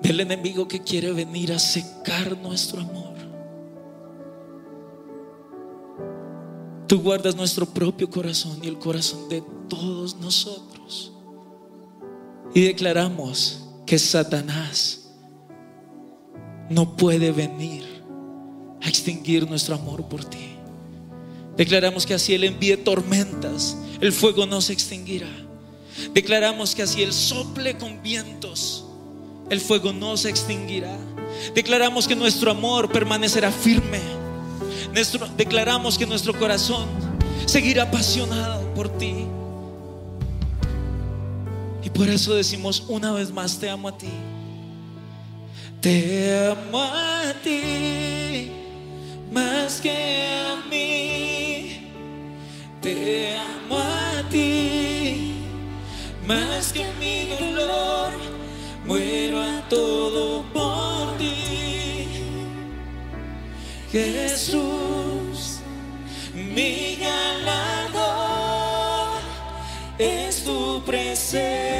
del 0.00 0.20
enemigo 0.20 0.68
que 0.68 0.80
quiere 0.80 1.10
venir 1.10 1.52
a 1.52 1.58
secar 1.58 2.38
nuestro 2.38 2.82
amor. 2.82 3.16
Tú 6.86 7.00
guardas 7.02 7.34
nuestro 7.34 7.66
propio 7.66 8.08
corazón 8.08 8.60
y 8.62 8.68
el 8.68 8.78
corazón 8.78 9.28
de 9.28 9.42
todos 9.68 10.14
nosotros. 10.14 11.12
Y 12.54 12.60
declaramos 12.60 13.68
que 13.84 13.98
Satanás 13.98 14.95
no 16.68 16.96
puede 16.96 17.32
venir 17.32 17.84
a 18.82 18.88
extinguir 18.88 19.48
nuestro 19.48 19.74
amor 19.74 20.08
por 20.08 20.24
ti. 20.24 20.56
Declaramos 21.56 22.04
que 22.04 22.14
así 22.14 22.34
Él 22.34 22.44
envíe 22.44 22.76
tormentas, 22.76 23.76
el 24.00 24.12
fuego 24.12 24.46
no 24.46 24.60
se 24.60 24.72
extinguirá. 24.72 25.30
Declaramos 26.12 26.74
que 26.74 26.82
así 26.82 27.02
Él 27.02 27.12
sople 27.12 27.78
con 27.78 28.02
vientos, 28.02 28.84
el 29.48 29.60
fuego 29.60 29.92
no 29.92 30.16
se 30.16 30.28
extinguirá. 30.28 30.96
Declaramos 31.54 32.06
que 32.06 32.16
nuestro 32.16 32.50
amor 32.50 32.90
permanecerá 32.90 33.50
firme. 33.50 34.00
Declaramos 35.36 35.96
que 35.98 36.06
nuestro 36.06 36.38
corazón 36.38 36.86
seguirá 37.46 37.84
apasionado 37.84 38.74
por 38.74 38.88
ti. 38.98 39.26
Y 41.82 41.90
por 41.90 42.08
eso 42.08 42.34
decimos 42.34 42.84
una 42.88 43.12
vez 43.12 43.30
más, 43.30 43.58
te 43.58 43.70
amo 43.70 43.88
a 43.88 43.96
ti. 43.96 44.10
Te 45.86 46.02
amo 46.50 46.82
a 46.82 47.32
ti 47.44 48.50
más 49.30 49.80
que 49.80 50.26
a 50.26 50.56
mí. 50.68 51.92
Te 52.82 53.36
amo 53.36 53.78
a 53.78 54.28
ti 54.28 55.44
más 56.26 56.72
que 56.72 56.86
mi 56.98 57.36
dolor. 57.38 58.10
Muero 58.84 59.40
a 59.40 59.62
todo 59.68 60.42
por 60.52 61.18
ti. 61.18 62.08
Jesús, 63.92 65.60
mi 66.34 66.96
galardón 66.96 68.02
es 70.00 70.42
tu 70.42 70.82
presencia 70.84 71.75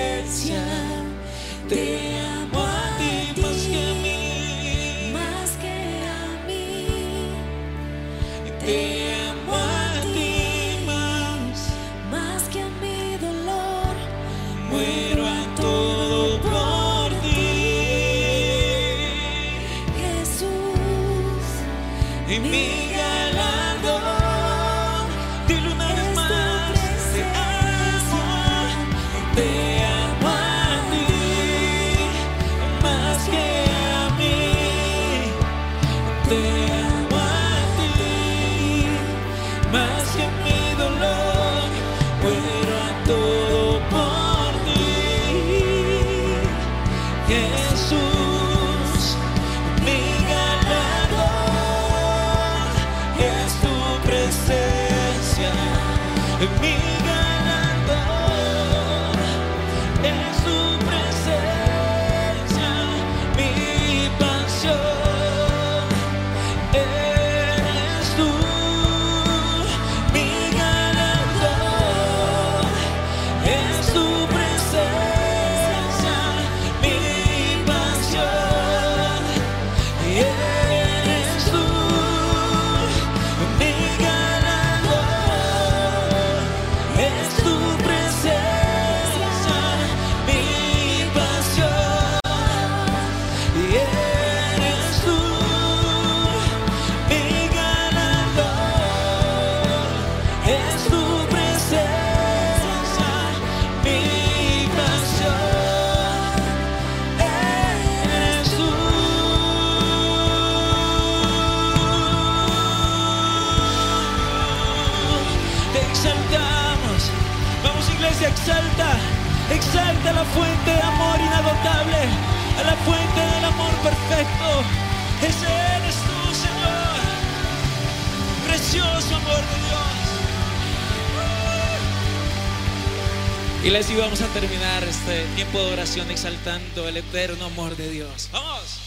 tiempo 135.37 135.59
de 135.61 135.73
oración 135.73 136.11
exaltando 136.11 136.89
el 136.89 136.97
eterno 136.97 137.45
amor 137.45 137.77
de 137.77 137.91
Dios. 137.91 138.29
¡Vamos! 138.33 138.81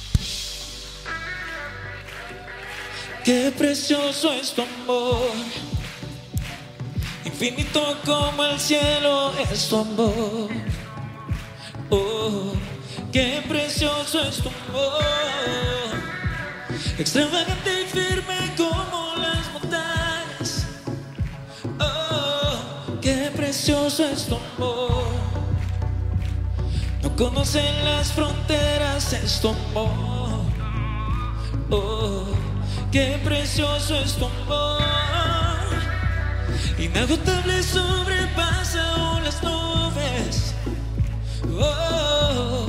Qué 3.24 3.54
precioso 3.58 4.34
es 4.34 4.52
tu 4.54 4.64
amor, 4.64 5.32
infinito 7.24 7.98
como 8.06 8.44
el 8.44 8.60
cielo 8.60 9.32
es 9.52 9.70
tu 9.70 9.78
amor. 9.78 10.50
Oh, 11.90 12.54
qué 13.14 13.42
precioso 13.48 14.22
es 14.22 14.38
tu 14.38 14.50
amor, 14.50 15.04
extravagante 16.98 17.84
y 17.84 17.86
firme 17.86 18.54
como 18.58 19.14
las 19.18 19.54
montañas. 19.54 20.66
Oh, 21.80 23.00
qué 23.02 23.32
precioso 23.36 24.06
es 24.06 24.26
tu 24.26 24.36
amor 24.36 24.99
conocen 27.20 27.84
las 27.84 28.14
fronteras, 28.14 29.12
es 29.12 29.42
tu 29.42 29.50
amor. 29.50 30.40
Oh, 31.70 32.24
qué 32.94 33.20
precioso 33.22 34.00
es 34.00 34.14
tu 34.14 34.26
amor. 34.26 34.80
Inagotable 36.80 37.62
sobrepasa 37.62 39.20
las 39.22 39.44
nubes. 39.44 40.56
Oh, 41.60 42.68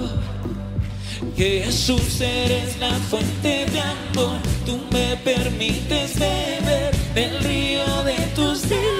Jesús 1.37 2.21
eres 2.21 2.77
la 2.81 2.91
fuente 3.09 3.67
de 3.67 3.81
amor. 3.81 4.41
Tú 4.67 4.81
me 4.91 5.17
permites 5.19 6.19
beber 6.19 6.93
del 7.15 7.39
río 7.45 8.03
de 8.03 8.17
tus 8.35 8.69
días. 8.69 9.00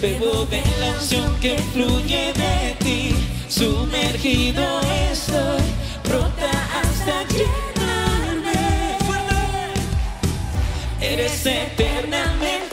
Bebo 0.00 0.44
de 0.46 0.62
la 0.78 0.92
unción 0.92 1.34
que 1.40 1.56
fluye 1.72 2.32
de 2.34 2.76
ti, 2.84 3.14
sumergido 3.48 4.62
estoy, 5.10 5.62
brota 6.04 6.50
hasta 6.78 7.24
llenarme. 7.32 8.98
Eres 11.00 11.46
eternamente 11.46 12.65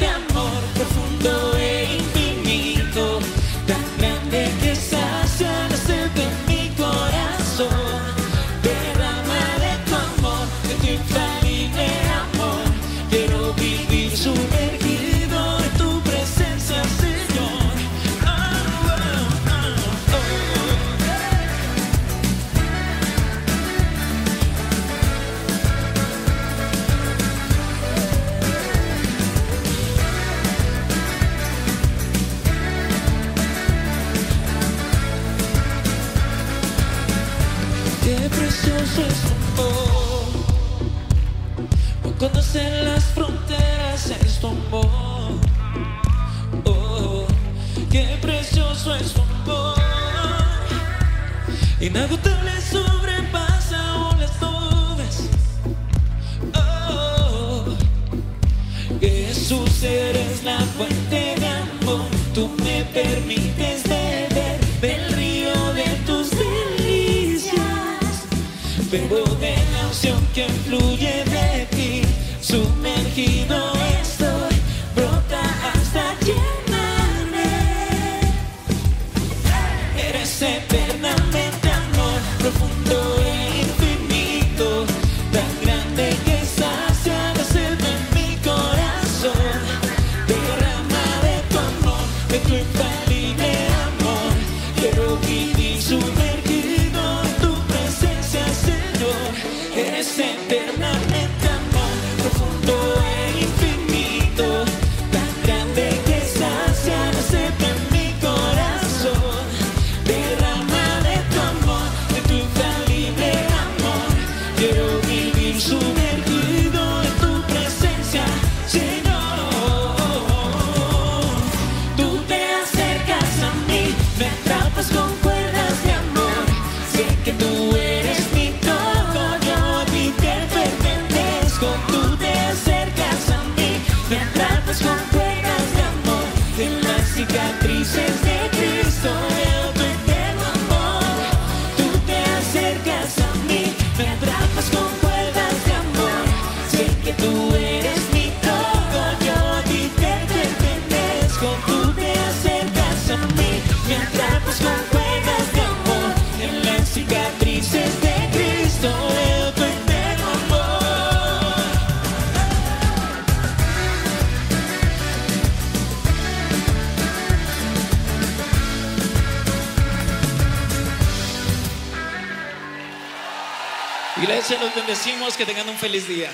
feliz 175.84 176.08
día. 176.08 176.32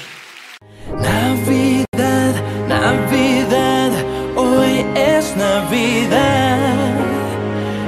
Navidad, 0.93 2.36
Navidad, 2.68 3.91
hoy 4.36 4.86
es 4.95 5.36
Navidad. 5.36 6.60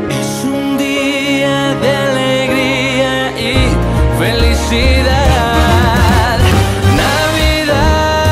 Es 0.10 0.44
un 0.44 0.76
día 0.80 1.76
de 1.76 1.90
alegría 2.08 3.40
y 3.40 3.54
felicidad. 4.18 5.20
Navidad. 7.04 8.24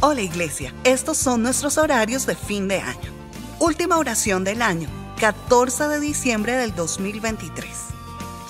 Hola 0.00 0.22
Iglesia, 0.22 0.74
estos 0.82 1.18
son 1.18 1.44
nuestros 1.44 1.78
horarios 1.78 2.26
de 2.26 2.34
fin 2.34 2.66
de 2.66 2.80
año. 2.80 3.12
Última 3.60 3.96
oración 3.96 4.42
del 4.42 4.60
año, 4.60 4.88
14 5.20 5.86
de 5.86 6.00
diciembre 6.00 6.54
del 6.54 6.74
2023. 6.74 7.73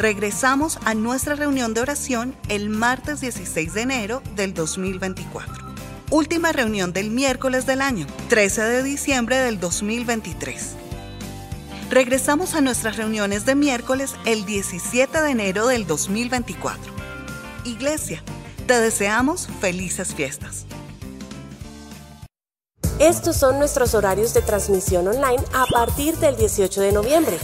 Regresamos 0.04 0.78
a 0.84 0.92
nuestra 0.92 1.34
reunión 1.34 1.72
de 1.72 1.80
oración 1.80 2.36
el 2.50 2.68
martes 2.68 3.22
16 3.22 3.72
de 3.72 3.80
enero 3.80 4.22
del 4.36 4.52
2024. 4.52 5.64
Última 6.10 6.52
reunión 6.52 6.92
del 6.92 7.08
miércoles 7.08 7.64
del 7.64 7.80
año, 7.80 8.06
13 8.28 8.64
de 8.64 8.82
diciembre 8.82 9.38
del 9.38 9.58
2023. 9.58 10.72
Regresamos 11.88 12.54
a 12.54 12.60
nuestras 12.60 12.98
reuniones 12.98 13.46
de 13.46 13.54
miércoles 13.54 14.14
el 14.26 14.44
17 14.44 15.22
de 15.22 15.30
enero 15.30 15.68
del 15.68 15.86
2024. 15.86 16.92
Iglesia, 17.64 18.22
te 18.66 18.78
deseamos 18.78 19.48
felices 19.62 20.14
fiestas. 20.14 20.66
Estos 22.98 23.38
son 23.38 23.58
nuestros 23.58 23.94
horarios 23.94 24.34
de 24.34 24.42
transmisión 24.42 25.08
online 25.08 25.42
a 25.54 25.64
partir 25.64 26.18
del 26.18 26.36
18 26.36 26.82
de 26.82 26.92
noviembre. 26.92 27.38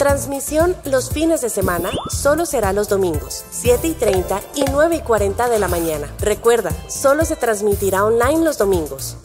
Transmisión 0.00 0.74
los 0.86 1.10
fines 1.10 1.42
de 1.42 1.50
semana 1.50 1.90
solo 2.08 2.46
será 2.46 2.72
los 2.72 2.88
domingos, 2.88 3.44
7 3.50 3.86
y 3.86 3.92
30 3.92 4.40
y 4.54 4.64
9 4.64 4.96
y 4.96 5.00
40 5.00 5.50
de 5.50 5.58
la 5.58 5.68
mañana. 5.68 6.06
Recuerda, 6.20 6.70
solo 6.88 7.26
se 7.26 7.36
transmitirá 7.36 8.06
online 8.06 8.42
los 8.42 8.56
domingos. 8.56 9.18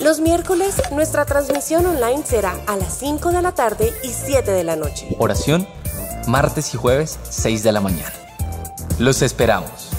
Los 0.00 0.20
miércoles, 0.20 0.80
nuestra 0.90 1.26
transmisión 1.26 1.84
online 1.84 2.24
será 2.24 2.58
a 2.66 2.78
las 2.78 2.96
5 2.96 3.30
de 3.30 3.42
la 3.42 3.52
tarde 3.52 3.92
y 4.02 4.08
7 4.08 4.50
de 4.50 4.64
la 4.64 4.74
noche. 4.74 5.14
Oración, 5.18 5.68
martes 6.26 6.72
y 6.72 6.78
jueves, 6.78 7.18
6 7.28 7.62
de 7.62 7.72
la 7.72 7.82
mañana. 7.82 8.14
Los 8.98 9.20
esperamos. 9.20 9.90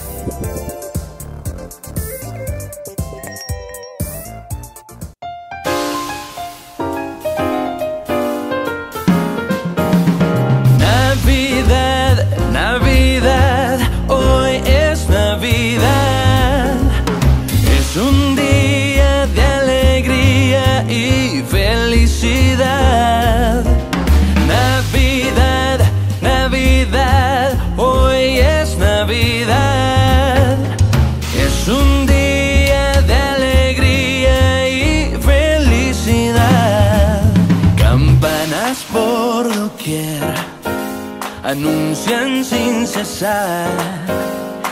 Anuncian 41.62 42.44
sin 42.44 42.88
cesar 42.88 43.70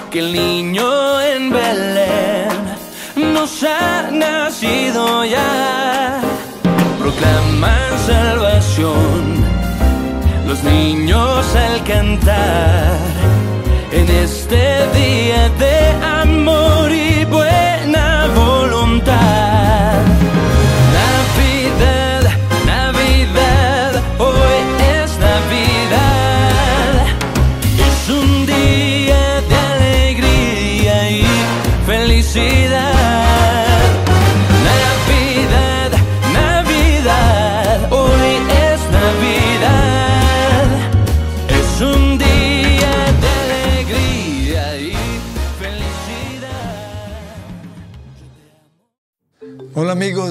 que 0.10 0.20
el 0.20 0.34
niño 0.34 1.22
en 1.22 1.52
Belén 1.52 2.50
nos 3.34 3.64
ha 3.64 4.10
nacido 4.12 5.24
ya. 5.24 6.20
Proclaman 7.00 7.92
salvación 8.08 9.22
los 10.48 10.64
niños 10.64 11.56
al 11.56 11.84
cantar 11.84 12.98
en 13.92 14.10
este 14.10 14.64
día 14.98 15.50
de 15.60 15.76
amor 16.22 16.39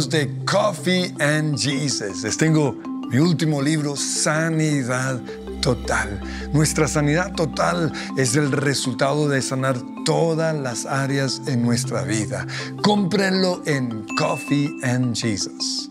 de 0.07 0.29
Coffee 0.45 1.13
and 1.19 1.57
Jesus. 1.59 2.23
Les 2.23 2.37
tengo 2.37 2.73
mi 3.11 3.19
último 3.19 3.61
libro, 3.61 3.97
Sanidad 3.97 5.21
Total. 5.61 6.21
Nuestra 6.53 6.87
sanidad 6.87 7.35
total 7.35 7.93
es 8.17 8.37
el 8.37 8.53
resultado 8.53 9.29
de 9.29 9.43
sanar 9.43 9.77
todas 10.05 10.55
las 10.55 10.87
áreas 10.87 11.43
en 11.47 11.63
nuestra 11.63 12.05
vida. 12.05 12.47
Cómprenlo 12.83 13.61
en 13.67 14.07
Coffee 14.17 14.71
and 14.85 15.17
Jesus. 15.17 15.91